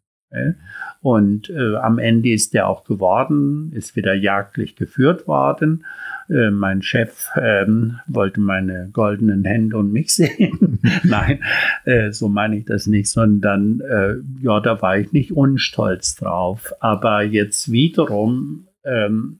Und 1.01 1.49
äh, 1.49 1.75
am 1.75 1.99
Ende 1.99 2.31
ist 2.31 2.53
der 2.53 2.67
auch 2.67 2.85
geworden, 2.85 3.71
ist 3.73 3.95
wieder 3.95 4.13
jagdlich 4.13 4.77
geführt 4.77 5.27
worden. 5.27 5.85
Äh, 6.29 6.49
mein 6.49 6.81
Chef 6.81 7.27
ähm, 7.35 7.99
wollte 8.07 8.39
meine 8.39 8.89
goldenen 8.93 9.43
Hände 9.43 9.77
und 9.77 9.91
mich 9.91 10.15
sehen. 10.15 10.79
Nein, 11.03 11.43
äh, 11.83 12.11
so 12.11 12.29
meine 12.29 12.57
ich 12.57 12.65
das 12.65 12.87
nicht, 12.87 13.09
sondern 13.09 13.81
äh, 13.81 14.15
ja, 14.41 14.61
da 14.61 14.81
war 14.81 14.97
ich 14.97 15.11
nicht 15.11 15.33
unstolz 15.33 16.15
drauf. 16.15 16.73
Aber 16.79 17.23
jetzt 17.23 17.69
wiederum 17.71 18.67
ähm, 18.85 19.39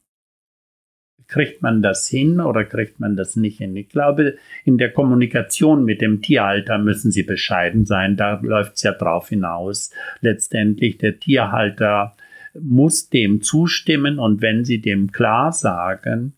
kriegt 1.34 1.63
man 1.63 1.82
das 1.82 2.08
hin 2.08 2.39
oder 2.39 2.63
kriegt 2.63 3.00
man 3.00 3.15
das 3.15 3.36
nicht 3.36 3.58
hin? 3.58 3.76
Ich 3.76 3.89
glaube, 3.89 4.38
in 4.65 4.78
der 4.78 4.93
Kommunikation 4.93 5.84
mit 5.84 6.00
dem 6.00 6.22
Tierhalter 6.22 6.78
müssen 6.78 7.12
Sie 7.12 7.24
bescheiden 7.24 7.86
sein. 7.86 8.15
Da 8.15 8.39
läuft 8.43 8.76
es 8.76 8.84
ja 8.84 8.91
drauf 8.91 9.30
hinaus. 9.30 9.89
Letztendlich 10.22 11.00
der 11.00 11.19
Tierhalter 11.19 12.15
muss 12.54 13.10
dem 13.10 13.41
zustimmen 13.41 14.19
und 14.19 14.43
wenn 14.43 14.63
Sie 14.63 14.80
dem 14.80 15.12
klar 15.12 15.52
sagen, 15.52 16.38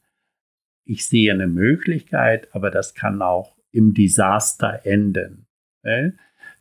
ich 0.85 1.05
sehe 1.05 1.33
eine 1.33 1.47
Möglichkeit, 1.47 2.47
aber 2.53 2.71
das 2.71 2.93
kann 2.93 3.21
auch 3.21 3.57
im 3.73 3.93
Desaster 3.93 4.85
enden. 4.85 5.45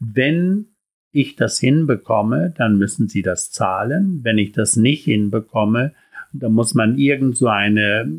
Wenn 0.01 0.67
ich 1.13 1.37
das 1.37 1.61
hinbekomme, 1.61 2.53
dann 2.57 2.79
müssen 2.79 3.09
Sie 3.09 3.23
das 3.23 3.53
zahlen. 3.53 4.25
Wenn 4.25 4.39
ich 4.39 4.51
das 4.51 4.75
nicht 4.75 5.05
hinbekomme, 5.05 5.95
da 6.35 6.49
muss 6.49 6.75
man 6.75 6.99
irgend 6.99 7.37
so 7.37 7.49
eine, 7.49 8.13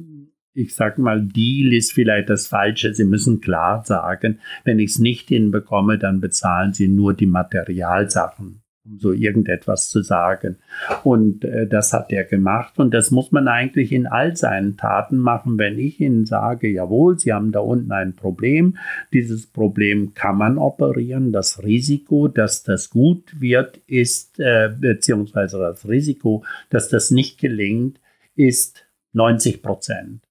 ich 0.53 0.73
sag 0.73 0.97
mal, 0.97 1.21
Deal 1.21 1.73
ist 1.73 1.93
vielleicht 1.93 2.29
das 2.29 2.47
Falsche. 2.47 2.93
Sie 2.93 3.03
müssen 3.03 3.41
klar 3.41 3.83
sagen, 3.85 4.39
wenn 4.63 4.79
ich 4.79 4.91
es 4.91 4.99
nicht 4.99 5.27
hinbekomme, 5.27 5.97
dann 5.97 6.21
bezahlen 6.21 6.73
Sie 6.73 6.87
nur 6.87 7.13
die 7.13 7.27
Materialsachen 7.27 8.61
um 8.85 8.99
so 8.99 9.11
irgendetwas 9.11 9.89
zu 9.89 10.01
sagen. 10.01 10.57
Und 11.03 11.43
äh, 11.43 11.67
das 11.67 11.93
hat 11.93 12.11
er 12.11 12.23
gemacht 12.23 12.77
und 12.77 12.93
das 12.93 13.11
muss 13.11 13.31
man 13.31 13.47
eigentlich 13.47 13.91
in 13.91 14.07
all 14.07 14.35
seinen 14.35 14.77
Taten 14.77 15.17
machen, 15.17 15.57
wenn 15.57 15.79
ich 15.79 15.99
Ihnen 15.99 16.25
sage, 16.25 16.67
jawohl, 16.67 17.19
Sie 17.19 17.33
haben 17.33 17.51
da 17.51 17.59
unten 17.59 17.91
ein 17.91 18.13
Problem, 18.13 18.77
dieses 19.13 19.47
Problem 19.47 20.13
kann 20.13 20.37
man 20.37 20.57
operieren, 20.57 21.31
das 21.31 21.63
Risiko, 21.63 22.27
dass 22.27 22.63
das 22.63 22.89
gut 22.89 23.39
wird, 23.39 23.77
ist, 23.87 24.39
äh, 24.39 24.69
beziehungsweise 24.79 25.57
das 25.57 25.87
Risiko, 25.87 26.43
dass 26.69 26.89
das 26.89 27.11
nicht 27.11 27.39
gelingt, 27.39 27.99
ist 28.35 28.85
90 29.13 29.61
Prozent. 29.61 30.21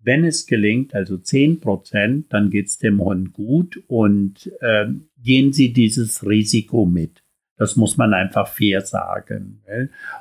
Wenn 0.00 0.24
es 0.24 0.46
gelingt, 0.46 0.94
also 0.94 1.16
10 1.16 1.60
Prozent, 1.60 2.32
dann 2.32 2.50
geht 2.50 2.66
es 2.66 2.78
dem 2.78 3.00
Hund 3.00 3.32
gut 3.32 3.82
und 3.88 4.52
äh, 4.60 4.86
gehen 5.22 5.52
Sie 5.52 5.72
dieses 5.72 6.24
Risiko 6.26 6.86
mit. 6.86 7.22
Das 7.58 7.74
muss 7.76 7.96
man 7.96 8.12
einfach 8.12 8.48
fair 8.48 8.82
sagen. 8.82 9.62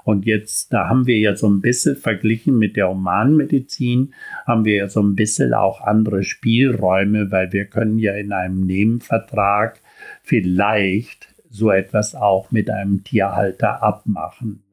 Und 0.06 0.26
jetzt, 0.26 0.72
da 0.72 0.88
haben 0.88 1.06
wir 1.06 1.20
ja 1.20 1.36
so 1.36 1.50
ein 1.50 1.60
bisschen 1.62 1.98
verglichen 1.98 2.58
mit 2.58 2.78
der 2.78 2.90
Humanmedizin, 2.90 4.14
haben 4.48 4.64
wir 4.64 4.76
ja 4.76 4.88
so 4.88 5.02
ein 5.02 5.16
bisschen 5.16 5.54
auch 5.54 5.82
andere 5.82 6.24
Spielräume, 6.24 7.32
weil 7.32 7.52
wir 7.52 7.66
können 7.66 8.00
ja 8.00 8.14
in 8.14 8.32
einem 8.32 8.66
Nebenvertrag 8.66 9.82
vielleicht 10.24 11.36
so 11.50 11.72
etwas 11.72 12.16
auch 12.16 12.52
mit 12.52 12.70
einem 12.70 13.04
Tierhalter 13.04 13.84
abmachen. 13.84 14.65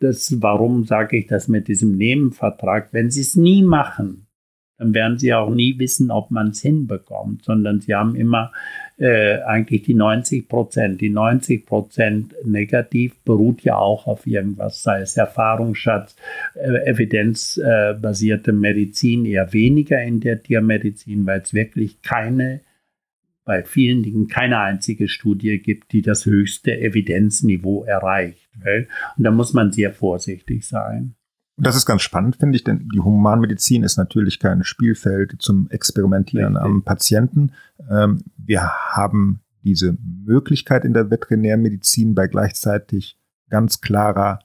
Das, 0.00 0.40
warum 0.40 0.84
sage 0.84 1.16
ich 1.18 1.26
das 1.26 1.48
mit 1.48 1.68
diesem 1.68 1.96
Nebenvertrag? 1.96 2.88
Wenn 2.92 3.10
Sie 3.10 3.20
es 3.20 3.36
nie 3.36 3.62
machen, 3.62 4.26
dann 4.78 4.94
werden 4.94 5.18
Sie 5.18 5.32
auch 5.32 5.54
nie 5.54 5.78
wissen, 5.78 6.10
ob 6.10 6.30
man 6.30 6.48
es 6.48 6.60
hinbekommt, 6.60 7.44
sondern 7.44 7.80
Sie 7.80 7.94
haben 7.94 8.16
immer 8.16 8.52
äh, 8.98 9.40
eigentlich 9.42 9.82
die 9.82 9.94
90 9.94 10.48
Prozent. 10.48 11.00
Die 11.00 11.08
90 11.08 11.66
Prozent 11.66 12.34
negativ 12.44 13.14
beruht 13.24 13.62
ja 13.62 13.76
auch 13.76 14.06
auf 14.06 14.26
irgendwas, 14.26 14.82
sei 14.82 15.02
es 15.02 15.16
Erfahrungsschatz, 15.16 16.16
äh, 16.54 16.84
evidenzbasierte 16.84 18.52
Medizin, 18.52 19.24
eher 19.24 19.52
weniger 19.52 20.02
in 20.02 20.20
der 20.20 20.42
Tiermedizin, 20.42 21.26
weil 21.26 21.40
es 21.40 21.54
wirklich 21.54 22.02
keine 22.02 22.60
bei 23.44 23.64
vielen 23.64 24.02
Dingen 24.02 24.28
keine 24.28 24.58
einzige 24.60 25.08
Studie 25.08 25.58
gibt, 25.58 25.92
die 25.92 26.02
das 26.02 26.26
höchste 26.26 26.78
Evidenzniveau 26.78 27.84
erreicht. 27.84 28.41
Und 29.16 29.24
da 29.24 29.30
muss 29.30 29.52
man 29.52 29.72
sehr 29.72 29.92
vorsichtig 29.92 30.66
sein. 30.66 31.14
Und 31.56 31.66
das 31.66 31.76
ist 31.76 31.86
ganz 31.86 32.02
spannend, 32.02 32.36
finde 32.36 32.56
ich, 32.56 32.64
denn 32.64 32.88
die 32.92 33.00
Humanmedizin 33.00 33.82
ist 33.82 33.98
natürlich 33.98 34.40
kein 34.40 34.64
Spielfeld 34.64 35.36
zum 35.38 35.68
Experimentieren 35.70 36.56
Richtig. 36.56 36.64
am 36.64 36.82
Patienten. 36.82 37.52
Ähm, 37.90 38.22
wir 38.36 38.62
haben 38.62 39.40
diese 39.62 39.96
Möglichkeit 40.02 40.84
in 40.84 40.94
der 40.94 41.10
Veterinärmedizin 41.10 42.14
bei 42.14 42.26
gleichzeitig 42.26 43.18
ganz 43.48 43.80
klarer 43.80 44.40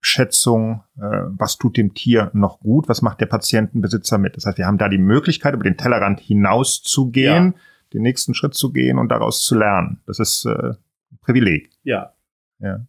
Schätzung, 0.00 0.84
äh, 0.96 1.24
was 1.30 1.58
tut 1.58 1.76
dem 1.76 1.94
Tier 1.94 2.30
noch 2.32 2.60
gut, 2.60 2.88
was 2.88 3.02
macht 3.02 3.20
der 3.20 3.26
Patientenbesitzer 3.26 4.18
mit. 4.18 4.36
Das 4.36 4.46
heißt, 4.46 4.56
wir 4.56 4.66
haben 4.66 4.78
da 4.78 4.88
die 4.88 4.98
Möglichkeit, 4.98 5.54
über 5.54 5.64
den 5.64 5.76
Tellerrand 5.76 6.20
hinaus 6.20 6.80
zu 6.82 7.10
gehen, 7.10 7.54
ja. 7.54 7.60
den 7.92 8.02
nächsten 8.02 8.32
Schritt 8.32 8.54
zu 8.54 8.72
gehen 8.72 8.98
und 8.98 9.08
daraus 9.08 9.42
zu 9.42 9.56
lernen. 9.56 10.00
Das 10.06 10.20
ist 10.20 10.44
äh, 10.46 10.50
ein 10.50 11.18
Privileg. 11.22 11.70
Ja. 11.82 12.14
Ja. 12.60 12.86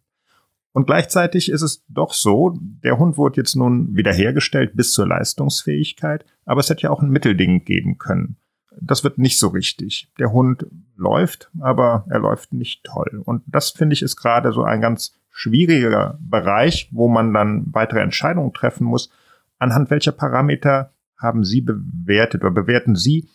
Und 0.78 0.86
gleichzeitig 0.86 1.50
ist 1.50 1.62
es 1.62 1.84
doch 1.88 2.12
so, 2.12 2.56
der 2.60 3.00
Hund 3.00 3.16
wurde 3.16 3.38
jetzt 3.40 3.56
nun 3.56 3.96
wiederhergestellt 3.96 4.76
bis 4.76 4.92
zur 4.92 5.08
Leistungsfähigkeit, 5.08 6.24
aber 6.44 6.60
es 6.60 6.70
hätte 6.70 6.82
ja 6.82 6.90
auch 6.90 7.02
ein 7.02 7.10
Mittelding 7.10 7.64
geben 7.64 7.98
können. 7.98 8.36
Das 8.80 9.02
wird 9.02 9.18
nicht 9.18 9.40
so 9.40 9.48
richtig. 9.48 10.08
Der 10.20 10.30
Hund 10.30 10.66
läuft, 10.94 11.50
aber 11.58 12.06
er 12.08 12.20
läuft 12.20 12.52
nicht 12.52 12.84
toll. 12.84 13.20
Und 13.24 13.42
das 13.48 13.70
finde 13.70 13.94
ich 13.94 14.02
ist 14.02 14.14
gerade 14.14 14.52
so 14.52 14.62
ein 14.62 14.80
ganz 14.80 15.18
schwieriger 15.30 16.16
Bereich, 16.20 16.88
wo 16.92 17.08
man 17.08 17.34
dann 17.34 17.64
weitere 17.72 17.98
Entscheidungen 17.98 18.54
treffen 18.54 18.84
muss. 18.84 19.10
Anhand 19.58 19.90
welcher 19.90 20.12
Parameter 20.12 20.92
haben 21.16 21.42
Sie 21.42 21.60
bewertet 21.60 22.42
oder 22.42 22.52
bewerten 22.52 22.94
Sie, 22.94 23.28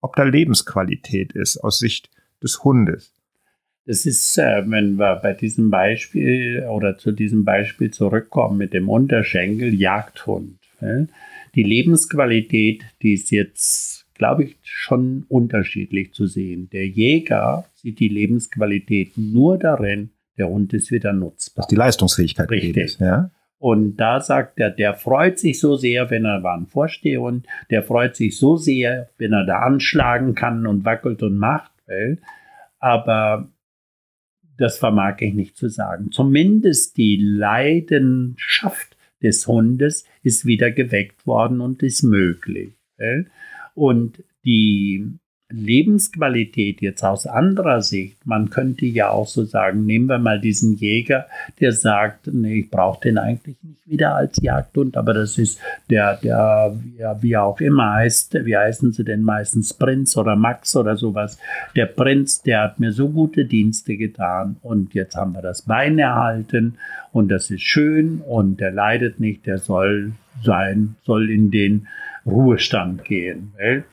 ob 0.00 0.16
da 0.16 0.24
Lebensqualität 0.24 1.34
ist 1.34 1.58
aus 1.58 1.78
Sicht 1.78 2.10
des 2.42 2.64
Hundes? 2.64 3.19
Das 3.86 4.06
ist, 4.06 4.38
äh, 4.38 4.62
wenn 4.66 4.96
wir 4.96 5.16
bei 5.16 5.32
diesem 5.32 5.70
Beispiel 5.70 6.66
oder 6.70 6.98
zu 6.98 7.12
diesem 7.12 7.44
Beispiel 7.44 7.90
zurückkommen 7.90 8.58
mit 8.58 8.72
dem 8.72 8.88
Unterschenkel 8.88 9.74
Jagdhund. 9.74 10.58
Die 11.54 11.62
Lebensqualität, 11.62 12.84
die 13.02 13.14
ist 13.14 13.30
jetzt, 13.30 14.06
glaube 14.14 14.44
ich, 14.44 14.56
schon 14.62 15.24
unterschiedlich 15.28 16.14
zu 16.14 16.26
sehen. 16.26 16.70
Der 16.72 16.86
Jäger 16.86 17.66
sieht 17.74 18.00
die 18.00 18.08
Lebensqualität 18.08 19.12
nur 19.16 19.58
darin, 19.58 20.10
der 20.38 20.48
Hund 20.48 20.72
ist 20.72 20.90
wieder 20.90 21.12
nutzbar. 21.12 21.64
Dass 21.64 21.68
die 21.68 21.76
Leistungsfähigkeit 21.76 22.50
Richtig. 22.50 22.76
Ist, 22.76 23.00
ja? 23.00 23.30
Und 23.58 23.96
da 23.96 24.22
sagt 24.22 24.58
er, 24.58 24.70
der 24.70 24.94
freut 24.94 25.38
sich 25.38 25.60
so 25.60 25.76
sehr, 25.76 26.08
wenn 26.08 26.24
er 26.24 26.42
war 26.42 26.56
ein 26.56 26.66
Vorstehhund, 26.66 27.46
der 27.68 27.82
freut 27.82 28.16
sich 28.16 28.38
so 28.38 28.56
sehr, 28.56 29.10
wenn 29.18 29.34
er 29.34 29.44
da 29.44 29.58
anschlagen 29.58 30.34
kann 30.34 30.66
und 30.66 30.86
wackelt 30.86 31.22
und 31.22 31.36
macht. 31.36 31.70
Aber 32.78 33.50
das 34.60 34.78
vermag 34.78 35.16
ich 35.20 35.34
nicht 35.34 35.56
zu 35.56 35.68
sagen. 35.68 36.12
Zumindest 36.12 36.96
die 36.96 37.16
Leidenschaft 37.16 38.96
des 39.22 39.46
Hundes 39.46 40.04
ist 40.22 40.44
wieder 40.44 40.70
geweckt 40.70 41.26
worden 41.26 41.60
und 41.60 41.82
ist 41.82 42.02
möglich. 42.02 42.74
Und 43.74 44.22
die 44.44 45.06
Lebensqualität 45.50 46.80
jetzt 46.80 47.02
aus 47.02 47.26
anderer 47.26 47.82
Sicht, 47.82 48.24
man 48.26 48.50
könnte 48.50 48.86
ja 48.86 49.10
auch 49.10 49.26
so 49.26 49.44
sagen, 49.44 49.84
nehmen 49.84 50.06
wir 50.06 50.18
mal 50.18 50.40
diesen 50.40 50.76
Jäger, 50.76 51.26
der 51.60 51.72
sagt, 51.72 52.28
nee, 52.32 52.60
ich 52.60 52.70
brauche 52.70 53.00
den 53.02 53.18
eigentlich 53.18 53.56
nicht 53.62 53.86
wieder 53.86 54.14
als 54.14 54.40
Jagdhund, 54.40 54.96
aber 54.96 55.12
das 55.14 55.36
ist 55.38 55.60
der, 55.90 56.16
der, 56.16 56.76
ja, 56.96 57.22
wie 57.22 57.36
auch 57.36 57.60
immer 57.60 57.94
heißt, 57.94 58.44
wie 58.44 58.56
heißen 58.56 58.92
sie 58.92 59.04
denn 59.04 59.22
meistens, 59.22 59.74
Prinz 59.74 60.16
oder 60.16 60.36
Max 60.36 60.76
oder 60.76 60.96
sowas. 60.96 61.38
Der 61.74 61.86
Prinz, 61.86 62.42
der 62.42 62.62
hat 62.62 62.80
mir 62.80 62.92
so 62.92 63.08
gute 63.08 63.44
Dienste 63.44 63.96
getan 63.96 64.56
und 64.62 64.94
jetzt 64.94 65.16
haben 65.16 65.32
wir 65.32 65.42
das 65.42 65.62
Bein 65.62 65.98
erhalten 65.98 66.74
und 67.12 67.28
das 67.28 67.50
ist 67.50 67.62
schön 67.62 68.20
und 68.20 68.60
der 68.60 68.70
leidet 68.70 69.18
nicht, 69.18 69.46
der 69.46 69.58
soll 69.58 70.12
sein, 70.42 70.94
soll 71.02 71.30
in 71.30 71.50
den 71.50 71.88
Ruhestand 72.24 73.04
gehen. 73.04 73.52
Weil 73.58 73.84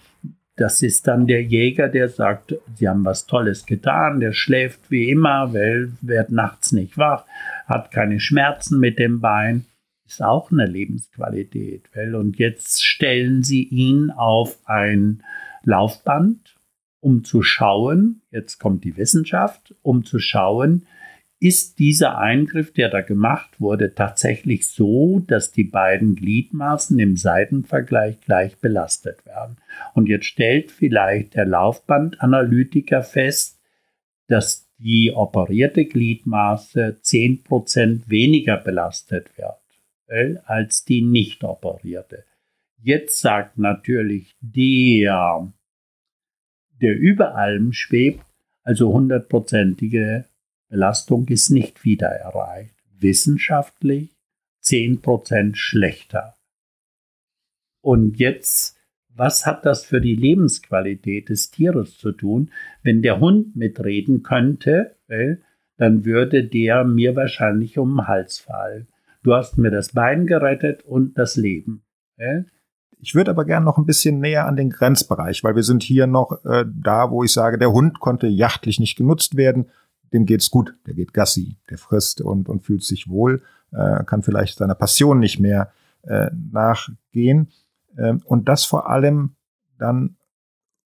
das 0.58 0.82
ist 0.82 1.08
dann 1.08 1.28
der 1.28 1.44
Jäger, 1.44 1.88
der 1.88 2.10
sagt, 2.10 2.56
sie 2.76 2.90
haben 2.90 3.06
was 3.06 3.28
Tolles 3.28 3.66
getan, 3.66 4.20
der 4.20 4.34
schläft 4.34 4.90
wie 4.90 5.10
immer, 5.10 5.54
weil 5.54 5.94
wird 6.02 6.32
nachts 6.32 6.72
nicht 6.72 6.98
wach, 6.98 7.26
hat 7.68 7.92
keine 7.92 8.20
Schmerzen 8.20 8.80
mit 8.80 8.98
dem 8.98 9.22
Bein, 9.22 9.66
ist 10.08 10.24
auch 10.24 10.52
eine 10.52 10.66
Lebensqualität. 10.66 11.84
Und 11.96 12.40
jetzt 12.40 12.84
stellen 12.84 13.44
sie 13.44 13.64
ihn 13.64 14.10
auf 14.10 14.58
ein 14.66 15.24
Laufband, 15.64 16.56
um 17.02 17.24
zu 17.24 17.44
schauen, 17.44 18.24
jetzt 18.32 18.58
kommt 18.58 18.84
die 18.84 18.98
Wissenschaft, 18.98 19.76
um 19.84 20.06
zu 20.06 20.18
schauen, 20.18 20.88
ist 21.40 21.78
dieser 21.78 22.18
Eingriff, 22.18 22.74
der 22.74 22.90
da 22.90 23.02
gemacht 23.02 23.60
wurde, 23.60 23.94
tatsächlich 23.94 24.68
so, 24.68 25.20
dass 25.20 25.52
die 25.52 25.64
beiden 25.64 26.16
Gliedmaßen 26.16 26.98
im 26.98 27.16
Seitenvergleich 27.16 28.20
gleich 28.22 28.58
belastet 28.58 29.26
werden. 29.26 29.58
Und 29.94 30.08
jetzt 30.08 30.26
stellt 30.26 30.72
vielleicht 30.72 31.36
der 31.36 31.46
Laufbandanalytiker 31.46 33.04
fest, 33.04 33.60
dass 34.28 34.68
die 34.80 35.12
operierte 35.14 35.86
Gliedmaße 35.86 36.98
10% 37.04 38.10
weniger 38.10 38.58
belastet 38.58 39.38
wird 39.38 39.58
als 40.46 40.86
die 40.86 41.02
nicht 41.02 41.44
operierte. 41.44 42.24
Jetzt 42.82 43.20
sagt 43.20 43.58
natürlich 43.58 44.36
der, 44.40 45.52
der 46.82 46.96
über 46.96 47.36
allem 47.36 47.74
schwebt, 47.74 48.24
also 48.64 48.94
hundertprozentige 48.94 50.26
Belastung 50.70 51.28
ist 51.28 51.50
nicht 51.50 51.84
wieder 51.86 52.08
erreicht. 52.08 52.76
Wissenschaftlich 53.00 54.18
10% 54.64 55.56
schlechter. 55.56 56.36
Und 57.82 58.20
jetzt, 58.20 58.78
was 59.16 59.46
hat 59.46 59.66
das 59.66 59.86
für 59.86 60.02
die 60.02 60.16
Lebensqualität 60.16 61.30
des 61.30 61.52
Tieres 61.52 61.98
zu 61.98 62.12
tun? 62.12 62.52
Wenn 62.84 63.02
der 63.02 63.20
Hund 63.20 63.56
mitreden 63.56 64.24
könnte, 64.24 64.98
dann 65.78 66.06
würde 66.06 66.44
der 66.44 66.84
mir 66.84 67.16
wahrscheinlich 67.16 67.78
um 67.78 67.96
den 67.96 68.08
Hals 68.08 68.40
fallen. 68.40 68.88
Du 69.24 69.34
hast 69.34 69.58
mir 69.58 69.72
das 69.72 69.94
Bein 69.94 70.28
gerettet 70.28 70.84
und 70.84 71.18
das 71.18 71.38
Leben. 71.38 71.84
Ich 73.00 73.16
würde 73.16 73.32
aber 73.32 73.46
gerne 73.46 73.66
noch 73.66 73.78
ein 73.78 73.86
bisschen 73.86 74.20
näher 74.20 74.48
an 74.48 74.56
den 74.56 74.70
Grenzbereich, 74.70 75.44
weil 75.44 75.56
wir 75.56 75.64
sind 75.64 75.84
hier 75.84 76.08
noch 76.08 76.44
äh, 76.46 76.66
da, 76.68 77.12
wo 77.12 77.24
ich 77.24 77.32
sage, 77.32 77.58
der 77.58 77.72
Hund 77.72 78.00
konnte 78.00 78.28
jachtlich 78.28 78.80
nicht 78.80 78.96
genutzt 78.96 79.38
werden 79.38 79.68
dem 80.14 80.26
geht's 80.26 80.50
gut, 80.50 80.74
der 80.86 80.94
geht 80.94 81.14
Gassi, 81.14 81.58
der 81.70 81.78
frisst 81.78 82.22
und, 82.22 82.50
und 82.50 82.64
fühlt 82.64 82.84
sich 82.84 83.10
wohl, 83.10 83.42
äh, 83.72 84.04
kann 84.06 84.24
vielleicht 84.24 84.58
seiner 84.58 84.76
Passion 84.76 85.20
nicht 85.20 85.40
mehr 85.40 85.72
äh, 86.04 86.30
nachgehen. 86.52 87.50
Ähm, 87.98 88.22
und 88.26 88.48
das 88.48 88.66
vor 88.66 88.90
allem 88.90 89.36
dann 89.78 90.16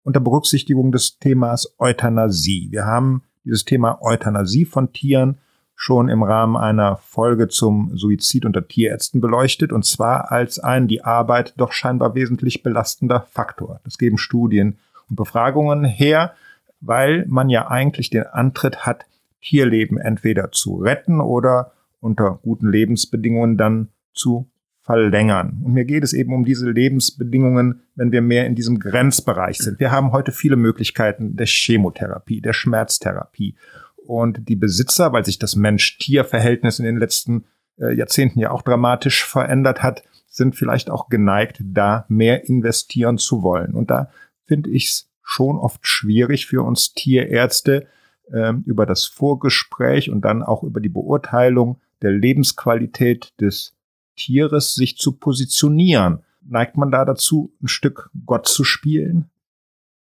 unter 0.04 0.20
Berücksichtigung 0.20 0.92
des 0.92 1.20
Themas 1.20 1.76
Euthanasie. 1.78 2.70
Wir 2.72 2.86
haben 2.86 3.24
dieses 3.44 3.66
Thema 3.66 4.02
Euthanasie 4.02 4.66
von 4.66 4.94
Tieren 4.94 5.40
schon 5.76 6.10
im 6.10 6.24
Rahmen 6.24 6.58
einer 6.58 6.98
Folge 6.98 7.48
zum 7.48 7.96
Suizid 7.96 8.46
unter 8.46 8.68
Tierärzten 8.68 9.22
beleuchtet, 9.22 9.72
und 9.72 9.86
zwar 9.86 10.30
als 10.30 10.60
ein 10.60 10.90
die 10.90 11.06
Arbeit 11.06 11.54
doch 11.56 11.72
scheinbar 11.72 12.16
wesentlich 12.16 12.64
belastender 12.64 13.22
Faktor. 13.32 13.80
Das 13.86 13.98
geben 13.98 14.18
Studien 14.18 14.78
und 15.10 15.16
Befragungen 15.16 15.86
her 15.86 16.34
weil 16.82 17.26
man 17.28 17.50
ja 17.50 17.68
eigentlich 17.68 18.10
den 18.10 18.24
Antritt 18.24 18.86
hat, 18.86 19.06
Tierleben 19.42 19.98
entweder 19.98 20.52
zu 20.52 20.78
retten 20.78 21.22
oder 21.22 21.74
unter 22.02 22.40
guten 22.42 22.70
Lebensbedingungen 22.70 23.58
dann 23.58 23.90
zu 24.14 24.50
verlängern. 24.82 25.62
Und 25.64 25.74
mir 25.74 25.86
geht 25.86 26.04
es 26.04 26.14
eben 26.14 26.34
um 26.34 26.46
diese 26.46 26.70
Lebensbedingungen, 26.70 27.82
wenn 27.96 28.12
wir 28.12 28.22
mehr 28.22 28.48
in 28.48 28.56
diesem 28.56 28.80
Grenzbereich 28.80 29.60
sind. 29.60 29.80
Wir 29.80 29.92
haben 29.92 30.12
heute 30.12 30.32
viele 30.32 30.56
Möglichkeiten 30.56 31.36
der 31.36 31.46
Chemotherapie, 31.46 32.42
der 32.42 32.54
Schmerztherapie. 32.54 33.56
Und 33.96 34.50
die 34.50 34.56
Besitzer, 34.56 35.14
weil 35.14 35.26
sich 35.26 35.38
das 35.38 35.56
Mensch-Tier-Verhältnis 35.56 36.80
in 36.80 36.86
den 36.86 36.98
letzten 36.98 37.46
äh, 37.78 37.94
Jahrzehnten 37.94 38.40
ja 38.40 38.50
auch 38.50 38.64
dramatisch 38.64 39.24
verändert 39.26 39.84
hat, 39.84 40.04
sind 40.28 40.56
vielleicht 40.56 40.90
auch 40.90 41.10
geneigt, 41.10 41.62
da 41.64 42.06
mehr 42.08 42.48
investieren 42.50 43.18
zu 43.18 43.44
wollen. 43.44 43.74
Und 43.74 43.92
da 43.92 44.10
finde 44.48 44.70
ich 44.72 44.88
es 44.88 45.09
schon 45.30 45.58
oft 45.58 45.86
schwierig 45.86 46.48
für 46.48 46.64
uns 46.64 46.94
Tierärzte, 46.94 47.86
äh, 48.32 48.54
über 48.66 48.88
das 48.88 49.06
Vorgespräch 49.06 50.10
und 50.10 50.22
dann 50.22 50.42
auch 50.42 50.64
über 50.64 50.80
die 50.80 50.90
Beurteilung 50.90 51.80
der 52.02 52.12
Lebensqualität 52.12 53.34
des 53.40 53.76
Tieres 54.16 54.74
sich 54.74 54.98
zu 54.98 55.14
positionieren. 55.14 56.24
Neigt 56.42 56.78
man 56.78 56.90
da 56.90 57.06
dazu, 57.06 57.54
ein 57.62 57.68
Stück 57.68 58.10
Gott 58.26 58.48
zu 58.48 58.64
spielen? 58.64 59.30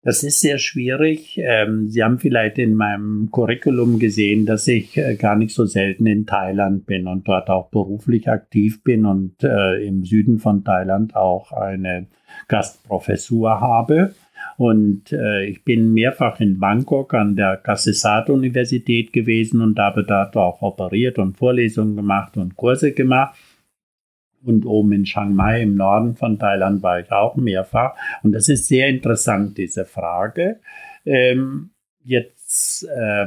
Das 0.02 0.22
ist 0.22 0.40
sehr 0.40 0.58
schwierig. 0.58 1.36
Ähm, 1.42 1.88
Sie 1.88 2.04
haben 2.04 2.20
vielleicht 2.20 2.58
in 2.58 2.74
meinem 2.74 3.28
Curriculum 3.32 3.98
gesehen, 3.98 4.46
dass 4.46 4.68
ich 4.68 4.96
äh, 4.96 5.16
gar 5.16 5.34
nicht 5.34 5.52
so 5.52 5.66
selten 5.66 6.06
in 6.06 6.24
Thailand 6.24 6.86
bin 6.86 7.08
und 7.08 7.26
dort 7.26 7.50
auch 7.50 7.70
beruflich 7.70 8.28
aktiv 8.28 8.84
bin 8.84 9.04
und 9.04 9.42
äh, 9.42 9.84
im 9.84 10.04
Süden 10.04 10.38
von 10.38 10.62
Thailand 10.62 11.16
auch 11.16 11.50
eine 11.50 12.06
Gastprofessur 12.46 13.60
habe. 13.60 14.14
Und 14.56 15.12
äh, 15.12 15.44
ich 15.44 15.64
bin 15.64 15.92
mehrfach 15.92 16.40
in 16.40 16.58
Bangkok 16.58 17.14
an 17.14 17.36
der 17.36 17.56
Kasisat-Universität 17.56 19.12
gewesen 19.12 19.60
und 19.60 19.78
habe 19.78 20.04
dort 20.04 20.36
auch 20.36 20.62
operiert 20.62 21.18
und 21.18 21.36
Vorlesungen 21.36 21.96
gemacht 21.96 22.36
und 22.36 22.56
Kurse 22.56 22.92
gemacht. 22.92 23.38
Und 24.42 24.64
oben 24.64 24.92
in 24.92 25.04
Chiang 25.04 25.34
Mai 25.34 25.62
im 25.62 25.74
Norden 25.74 26.14
von 26.14 26.38
Thailand 26.38 26.82
war 26.82 27.00
ich 27.00 27.10
auch 27.10 27.36
mehrfach. 27.36 27.96
Und 28.22 28.32
das 28.32 28.48
ist 28.48 28.68
sehr 28.68 28.88
interessant, 28.88 29.58
diese 29.58 29.84
Frage. 29.84 30.60
Ähm, 31.04 31.70
jetzt, 32.04 32.84
äh, 32.84 33.26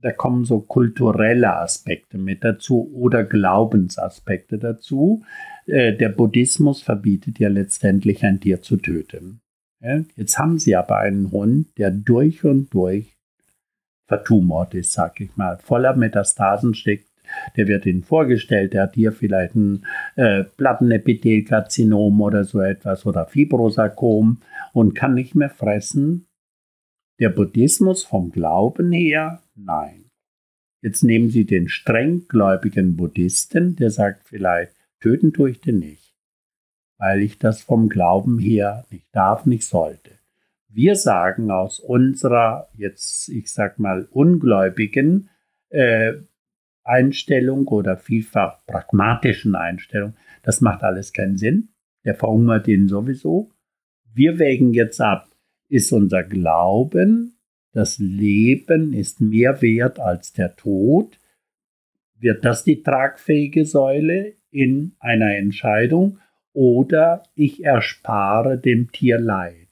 da 0.00 0.12
kommen 0.12 0.44
so 0.44 0.60
kulturelle 0.60 1.56
Aspekte 1.56 2.18
mit 2.18 2.42
dazu 2.42 2.90
oder 2.94 3.24
Glaubensaspekte 3.24 4.58
dazu. 4.58 5.24
Äh, 5.66 5.94
der 5.94 6.08
Buddhismus 6.08 6.82
verbietet 6.82 7.38
ja 7.38 7.48
letztendlich 7.48 8.24
ein 8.24 8.40
Tier 8.40 8.62
zu 8.62 8.78
töten. 8.78 9.40
Jetzt 9.80 10.38
haben 10.38 10.58
sie 10.58 10.74
aber 10.74 10.98
einen 10.98 11.30
Hund, 11.30 11.78
der 11.78 11.90
durch 11.90 12.44
und 12.44 12.72
durch 12.74 13.16
vertumort 14.06 14.74
ist, 14.74 14.92
sag 14.92 15.20
ich 15.20 15.36
mal, 15.36 15.58
voller 15.58 15.94
Metastasen 15.94 16.74
steckt. 16.74 17.06
Der 17.56 17.68
wird 17.68 17.84
ihnen 17.84 18.02
vorgestellt, 18.02 18.72
der 18.72 18.84
hat 18.84 18.94
hier 18.94 19.12
vielleicht 19.12 19.54
ein 19.54 19.84
äh, 20.16 20.44
Plattenepithelkarzinom 20.44 22.20
oder 22.22 22.44
so 22.44 22.60
etwas 22.60 23.04
oder 23.04 23.26
Fibrosarkom 23.26 24.40
und 24.72 24.94
kann 24.94 25.12
nicht 25.12 25.34
mehr 25.34 25.50
fressen. 25.50 26.26
Der 27.20 27.28
Buddhismus 27.28 28.02
vom 28.02 28.30
Glauben 28.30 28.92
her, 28.92 29.42
nein. 29.54 30.06
Jetzt 30.80 31.02
nehmen 31.02 31.28
Sie 31.28 31.44
den 31.44 31.68
strenggläubigen 31.68 32.96
Buddhisten, 32.96 33.76
der 33.76 33.90
sagt 33.90 34.26
vielleicht, 34.26 34.72
töten 35.00 35.34
tue 35.34 35.50
ich 35.50 35.60
den 35.60 35.80
nicht 35.80 36.07
weil 36.98 37.22
ich 37.22 37.38
das 37.38 37.62
vom 37.62 37.88
Glauben 37.88 38.38
her 38.38 38.84
nicht 38.90 39.06
darf, 39.12 39.46
nicht 39.46 39.64
sollte. 39.64 40.10
Wir 40.68 40.96
sagen 40.96 41.50
aus 41.50 41.80
unserer, 41.80 42.68
jetzt 42.76 43.28
ich 43.28 43.50
sag 43.52 43.78
mal, 43.78 44.06
ungläubigen 44.10 45.30
äh, 45.70 46.14
Einstellung 46.84 47.66
oder 47.68 47.96
vielfach 47.96 48.64
pragmatischen 48.66 49.54
Einstellung, 49.54 50.14
das 50.42 50.60
macht 50.60 50.82
alles 50.82 51.12
keinen 51.12 51.36
Sinn. 51.36 51.68
Der 52.04 52.14
verhungert 52.14 52.68
ihn 52.68 52.88
sowieso. 52.88 53.50
Wir 54.12 54.38
wägen 54.38 54.72
jetzt 54.72 55.00
ab, 55.00 55.28
ist 55.68 55.92
unser 55.92 56.22
Glauben, 56.24 57.34
das 57.72 57.98
Leben 57.98 58.94
ist 58.94 59.20
mehr 59.20 59.60
wert 59.62 60.00
als 60.00 60.32
der 60.32 60.56
Tod, 60.56 61.18
wird 62.18 62.44
das 62.44 62.64
die 62.64 62.82
tragfähige 62.82 63.64
Säule 63.64 64.34
in 64.50 64.96
einer 64.98 65.36
Entscheidung 65.36 66.18
oder 66.58 67.22
ich 67.36 67.62
erspare 67.62 68.58
dem 68.58 68.90
Tier 68.90 69.20
Leid. 69.20 69.68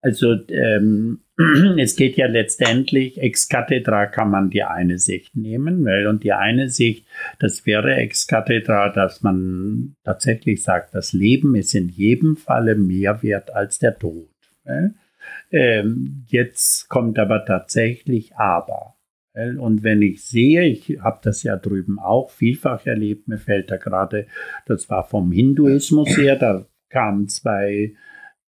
Also 0.00 0.34
ähm, 0.48 1.20
es 1.78 1.94
geht 1.94 2.16
ja 2.16 2.26
letztendlich, 2.26 3.22
ex 3.22 3.48
cathedra 3.48 4.06
kann 4.06 4.28
man 4.28 4.50
die 4.50 4.64
eine 4.64 4.98
Sicht 4.98 5.36
nehmen, 5.36 5.84
weil 5.84 6.08
und 6.08 6.24
die 6.24 6.32
eine 6.32 6.68
Sicht, 6.70 7.06
das 7.38 7.66
wäre 7.66 7.94
ex 7.94 8.26
cathedra, 8.26 8.88
dass 8.88 9.22
man 9.22 9.94
tatsächlich 10.02 10.64
sagt, 10.64 10.92
das 10.92 11.12
Leben 11.12 11.54
ist 11.54 11.72
in 11.72 11.88
jedem 11.88 12.36
Falle 12.36 12.74
mehr 12.74 13.22
wert 13.22 13.54
als 13.54 13.78
der 13.78 13.96
Tod. 13.96 14.28
Ähm, 15.52 16.24
jetzt 16.26 16.88
kommt 16.88 17.16
aber 17.20 17.44
tatsächlich 17.44 18.34
aber. 18.34 18.96
Und 19.34 19.82
wenn 19.82 20.02
ich 20.02 20.24
sehe, 20.24 20.64
ich 20.64 20.98
habe 21.00 21.20
das 21.22 21.42
ja 21.42 21.56
drüben 21.56 21.98
auch 21.98 22.30
vielfach 22.30 22.84
erlebt, 22.86 23.28
mir 23.28 23.38
fällt 23.38 23.70
da 23.70 23.78
gerade, 23.78 24.26
das 24.66 24.90
war 24.90 25.04
vom 25.04 25.32
Hinduismus 25.32 26.16
her, 26.18 26.36
da 26.36 26.66
kamen 26.90 27.28
zwei 27.28 27.94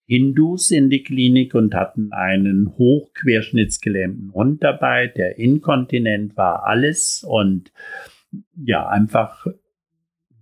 Hindus 0.06 0.70
in 0.70 0.90
die 0.90 1.02
Klinik 1.02 1.54
und 1.54 1.74
hatten 1.74 2.12
einen 2.12 2.74
hochquerschnittsgelähmten 2.76 4.34
Hund 4.34 4.62
dabei, 4.62 5.06
der 5.06 5.38
inkontinent 5.38 6.36
war, 6.36 6.66
alles 6.66 7.24
und 7.26 7.72
ja, 8.54 8.86
einfach 8.86 9.46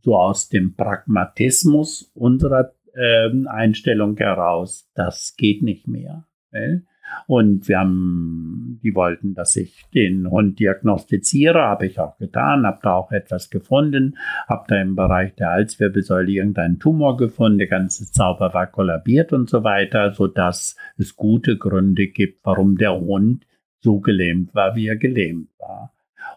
so 0.01 0.17
aus 0.17 0.49
dem 0.49 0.75
Pragmatismus 0.75 2.11
unserer 2.15 2.73
äh, 2.95 3.31
Einstellung 3.47 4.17
heraus, 4.17 4.91
das 4.95 5.35
geht 5.37 5.63
nicht 5.63 5.87
mehr. 5.87 6.27
Äh? 6.51 6.79
Und 7.27 7.69
wir 7.69 7.79
haben, 7.79 8.81
die 8.83 8.95
wollten, 8.95 9.35
dass 9.35 9.57
ich 9.57 9.85
den 9.95 10.31
Hund 10.31 10.59
diagnostiziere, 10.59 11.63
habe 11.63 11.87
ich 11.87 11.99
auch 11.99 12.17
getan, 12.19 12.67
habe 12.67 12.81
da 12.83 12.95
auch 12.95 13.13
etwas 13.13 13.51
gefunden, 13.51 14.17
habe 14.49 14.65
da 14.69 14.81
im 14.81 14.97
Bereich 14.97 15.35
der 15.35 15.51
Halswirbelsäule 15.51 16.31
irgendeinen 16.31 16.79
Tumor 16.79 17.17
gefunden, 17.17 17.59
der 17.59 17.67
ganze 17.69 18.11
Zauber 18.11 18.55
war 18.55 18.67
kollabiert 18.67 19.33
und 19.33 19.49
so 19.51 19.65
weiter, 19.65 20.13
sodass 20.13 20.77
es 20.97 21.17
gute 21.17 21.59
Gründe 21.59 22.09
gibt, 22.09 22.45
warum 22.45 22.77
der 22.77 22.99
Hund 22.99 23.47
so 23.81 24.01
gelähmt 24.01 24.55
war, 24.55 24.77
wie 24.77 24.87
er 24.87 24.97
gelähmt 24.97 25.51
war. 25.59 25.93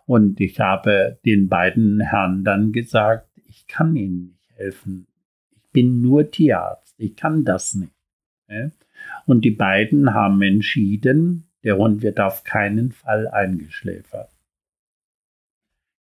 Und 0.06 0.40
ich 0.40 0.60
habe 0.60 1.20
den 1.26 1.48
beiden 1.48 2.00
Herren 2.00 2.44
dann 2.44 2.72
gesagt, 2.72 3.30
ich 3.48 3.68
kann 3.68 3.96
ihnen 3.96 4.26
nicht 4.26 4.52
helfen. 4.56 5.08
Ich 5.56 5.72
bin 5.72 6.02
nur 6.02 6.30
Tierarzt. 6.30 6.96
Ich 6.98 7.16
kann 7.16 7.44
das 7.44 7.76
nicht. 7.76 7.92
Und 9.26 9.44
die 9.44 9.52
beiden 9.52 10.14
haben 10.14 10.42
entschieden, 10.42 11.50
der 11.64 11.78
Hund 11.78 12.02
wird 12.04 12.20
auf 12.20 12.44
keinen 12.44 12.92
Fall 12.92 13.28
eingeschläfert. 13.28 14.32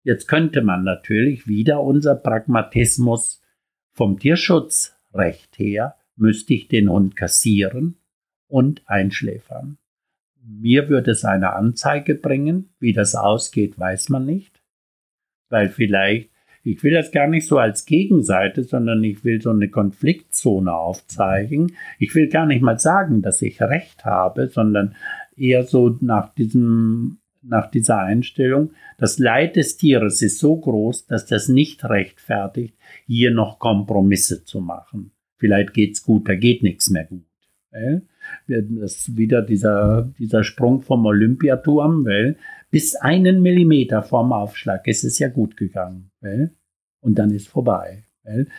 Jetzt 0.03 0.27
könnte 0.27 0.61
man 0.61 0.83
natürlich 0.83 1.47
wieder 1.47 1.81
unser 1.81 2.15
Pragmatismus 2.15 3.41
vom 3.91 4.19
Tierschutzrecht 4.19 5.57
her, 5.57 5.95
müsste 6.15 6.53
ich 6.53 6.67
den 6.67 6.89
Hund 6.89 7.15
kassieren 7.15 7.97
und 8.47 8.87
einschläfern. 8.87 9.79
Mir 10.47 10.89
würde 10.89 11.11
es 11.11 11.25
eine 11.25 11.53
Anzeige 11.53 12.13
bringen. 12.13 12.69
Wie 12.79 12.93
das 12.93 13.15
ausgeht, 13.15 13.79
weiß 13.79 14.09
man 14.09 14.25
nicht. 14.25 14.61
Weil 15.49 15.69
vielleicht 15.69 16.29
ich 16.65 16.83
will 16.83 16.93
das 16.93 17.11
gar 17.11 17.27
nicht 17.27 17.47
so 17.47 17.59
als 17.59 17.85
Gegenseite, 17.85 18.63
sondern 18.63 19.03
ich 19.03 19.23
will 19.23 19.39
so 19.39 19.51
eine 19.51 19.69
Konfliktzone 19.69 20.73
aufzeigen. 20.73 21.73
Ich 21.99 22.15
will 22.15 22.27
gar 22.27 22.47
nicht 22.47 22.63
mal 22.63 22.79
sagen, 22.79 23.21
dass 23.21 23.43
ich 23.43 23.61
recht 23.61 24.03
habe, 24.03 24.47
sondern 24.47 24.95
eher 25.37 25.63
so 25.63 25.95
nach 26.01 26.33
diesem 26.33 27.19
nach 27.47 27.69
dieser 27.69 27.99
Einstellung, 27.99 28.71
das 28.97 29.19
Leid 29.19 29.55
des 29.55 29.77
Tieres 29.77 30.23
ist 30.23 30.39
so 30.39 30.57
groß, 30.57 31.05
dass 31.05 31.27
das 31.27 31.47
nicht 31.47 31.85
rechtfertigt, 31.85 32.75
hier 33.05 33.29
noch 33.29 33.59
Kompromisse 33.59 34.43
zu 34.43 34.61
machen. 34.61 35.11
Vielleicht 35.37 35.75
geht's 35.75 36.01
gut, 36.01 36.27
da 36.27 36.33
geht 36.33 36.63
nichts 36.63 36.89
mehr 36.89 37.05
gut. 37.05 37.25
Das 38.47 38.95
ist 38.95 39.17
wieder 39.17 39.41
dieser, 39.41 40.11
dieser 40.17 40.43
Sprung 40.43 40.81
vom 40.81 41.05
Olympiaturm, 41.05 42.05
weil 42.05 42.37
bis 42.75 42.97
einen 42.97 43.41
Millimeter 43.41 44.03
vorm 44.03 44.33
Aufschlag 44.33 44.85
ist 44.85 45.05
es 45.05 45.17
ja 45.17 45.29
gut 45.29 45.55
gegangen. 45.55 46.11
Und 46.99 47.17
dann 47.17 47.31
ist 47.31 47.47
vorbei. 47.47 48.03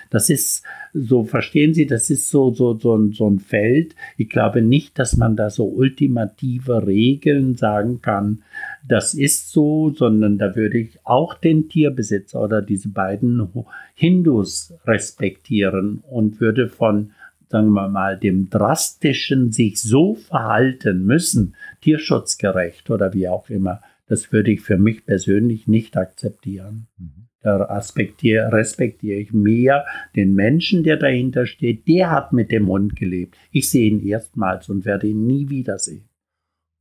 Das 0.08 0.30
ist, 0.30 0.64
so 0.94 1.24
verstehen 1.24 1.74
Sie, 1.74 1.84
das 1.84 2.08
ist 2.08 2.30
so, 2.30 2.50
so, 2.54 2.78
so, 2.78 2.96
ein, 2.96 3.12
so 3.12 3.28
ein 3.28 3.40
Feld. 3.40 3.94
Ich 4.16 4.30
glaube 4.30 4.62
nicht, 4.62 4.98
dass 4.98 5.18
man 5.18 5.36
da 5.36 5.50
so 5.50 5.66
ultimative 5.66 6.86
Regeln 6.86 7.56
sagen 7.56 8.00
kann, 8.00 8.42
das 8.88 9.12
ist 9.12 9.52
so, 9.52 9.92
sondern 9.94 10.38
da 10.38 10.56
würde 10.56 10.78
ich 10.78 10.98
auch 11.04 11.34
den 11.34 11.68
Tierbesitzer 11.68 12.40
oder 12.40 12.62
diese 12.62 12.88
beiden 12.88 13.46
Hindus 13.92 14.72
respektieren 14.86 16.02
und 16.08 16.40
würde 16.40 16.70
von 16.70 17.10
sagen 17.48 17.70
wir 17.74 17.88
mal, 17.88 18.18
dem 18.18 18.48
drastischen 18.48 19.52
sich 19.52 19.80
so 19.80 20.14
verhalten 20.14 21.04
müssen, 21.04 21.54
tierschutzgerecht 21.80 22.90
oder 22.90 23.12
wie 23.14 23.28
auch 23.28 23.48
immer, 23.50 23.82
das 24.06 24.32
würde 24.32 24.52
ich 24.52 24.60
für 24.60 24.78
mich 24.78 25.04
persönlich 25.04 25.66
nicht 25.66 25.96
akzeptieren. 25.96 26.88
Mhm. 26.98 27.28
Da 27.40 27.62
respektiere, 27.62 28.50
respektiere 28.52 29.20
ich 29.20 29.32
mehr 29.32 29.84
den 30.16 30.34
Menschen, 30.34 30.82
der 30.82 30.96
dahinter 30.96 31.46
steht. 31.46 31.86
Der 31.86 32.10
hat 32.10 32.32
mit 32.32 32.50
dem 32.50 32.66
Hund 32.66 32.96
gelebt. 32.96 33.36
Ich 33.52 33.70
sehe 33.70 33.88
ihn 33.88 34.04
erstmals 34.04 34.68
und 34.68 34.84
werde 34.84 35.06
ihn 35.06 35.26
nie 35.26 35.48
wiedersehen. 35.48 36.08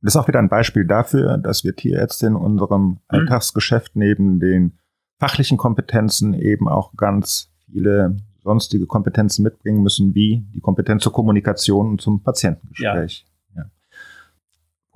Das 0.02 0.14
ist 0.14 0.16
auch 0.16 0.28
wieder 0.28 0.40
ein 0.40 0.48
Beispiel 0.48 0.84
dafür, 0.84 1.38
dass 1.38 1.62
wir 1.62 1.76
Tierärzte 1.76 2.26
in 2.26 2.36
unserem 2.36 2.82
mhm. 2.82 2.98
Alltagsgeschäft 3.08 3.94
neben 3.94 4.40
den 4.40 4.78
fachlichen 5.20 5.56
Kompetenzen 5.56 6.34
eben 6.34 6.68
auch 6.68 6.94
ganz 6.96 7.52
viele 7.70 8.16
sonstige 8.42 8.86
Kompetenzen 8.86 9.42
mitbringen 9.42 9.82
müssen, 9.82 10.14
wie 10.14 10.44
die 10.54 10.60
Kompetenz 10.60 11.02
zur 11.02 11.12
Kommunikation 11.12 11.90
und 11.90 12.00
zum 12.00 12.22
Patientengespräch. 12.22 13.24
Ja. 13.26 13.35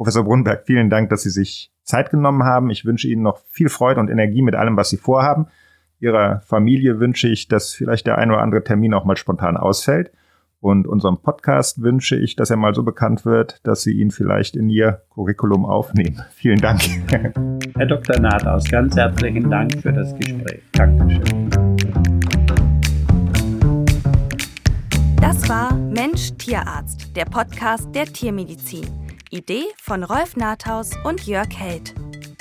Professor 0.00 0.24
Brunberg, 0.24 0.62
vielen 0.64 0.88
Dank, 0.88 1.10
dass 1.10 1.24
Sie 1.24 1.28
sich 1.28 1.70
Zeit 1.82 2.08
genommen 2.08 2.42
haben. 2.44 2.70
Ich 2.70 2.86
wünsche 2.86 3.06
Ihnen 3.06 3.20
noch 3.20 3.42
viel 3.50 3.68
Freude 3.68 4.00
und 4.00 4.08
Energie 4.08 4.40
mit 4.40 4.54
allem, 4.54 4.74
was 4.78 4.88
Sie 4.88 4.96
vorhaben. 4.96 5.48
Ihrer 5.98 6.40
Familie 6.40 7.00
wünsche 7.00 7.28
ich, 7.28 7.48
dass 7.48 7.74
vielleicht 7.74 8.06
der 8.06 8.16
ein 8.16 8.30
oder 8.30 8.40
andere 8.40 8.64
Termin 8.64 8.94
auch 8.94 9.04
mal 9.04 9.18
spontan 9.18 9.58
ausfällt. 9.58 10.10
Und 10.58 10.86
unserem 10.86 11.18
Podcast 11.18 11.82
wünsche 11.82 12.16
ich, 12.16 12.34
dass 12.34 12.48
er 12.48 12.56
mal 12.56 12.74
so 12.74 12.82
bekannt 12.82 13.26
wird, 13.26 13.60
dass 13.66 13.82
Sie 13.82 13.92
ihn 13.92 14.10
vielleicht 14.10 14.56
in 14.56 14.70
Ihr 14.70 15.02
Curriculum 15.10 15.66
aufnehmen. 15.66 16.22
Vielen 16.32 16.62
Dank. 16.62 16.80
Herr 17.76 17.86
Dr. 17.86 18.18
Nathaus, 18.20 18.64
ganz 18.70 18.96
herzlichen 18.96 19.50
Dank 19.50 19.82
für 19.82 19.92
das 19.92 20.14
Gespräch. 20.16 20.62
Dankeschön. 20.72 21.50
Das 25.20 25.46
war 25.46 25.74
Mensch 25.74 26.30
Tierarzt, 26.38 27.14
der 27.14 27.26
Podcast 27.26 27.94
der 27.94 28.06
Tiermedizin. 28.06 28.86
Idee 29.30 29.64
von 29.80 30.02
Rolf 30.02 30.36
Nathaus 30.36 30.90
und 31.04 31.26
Jörg 31.26 31.48
Held. 31.56 31.94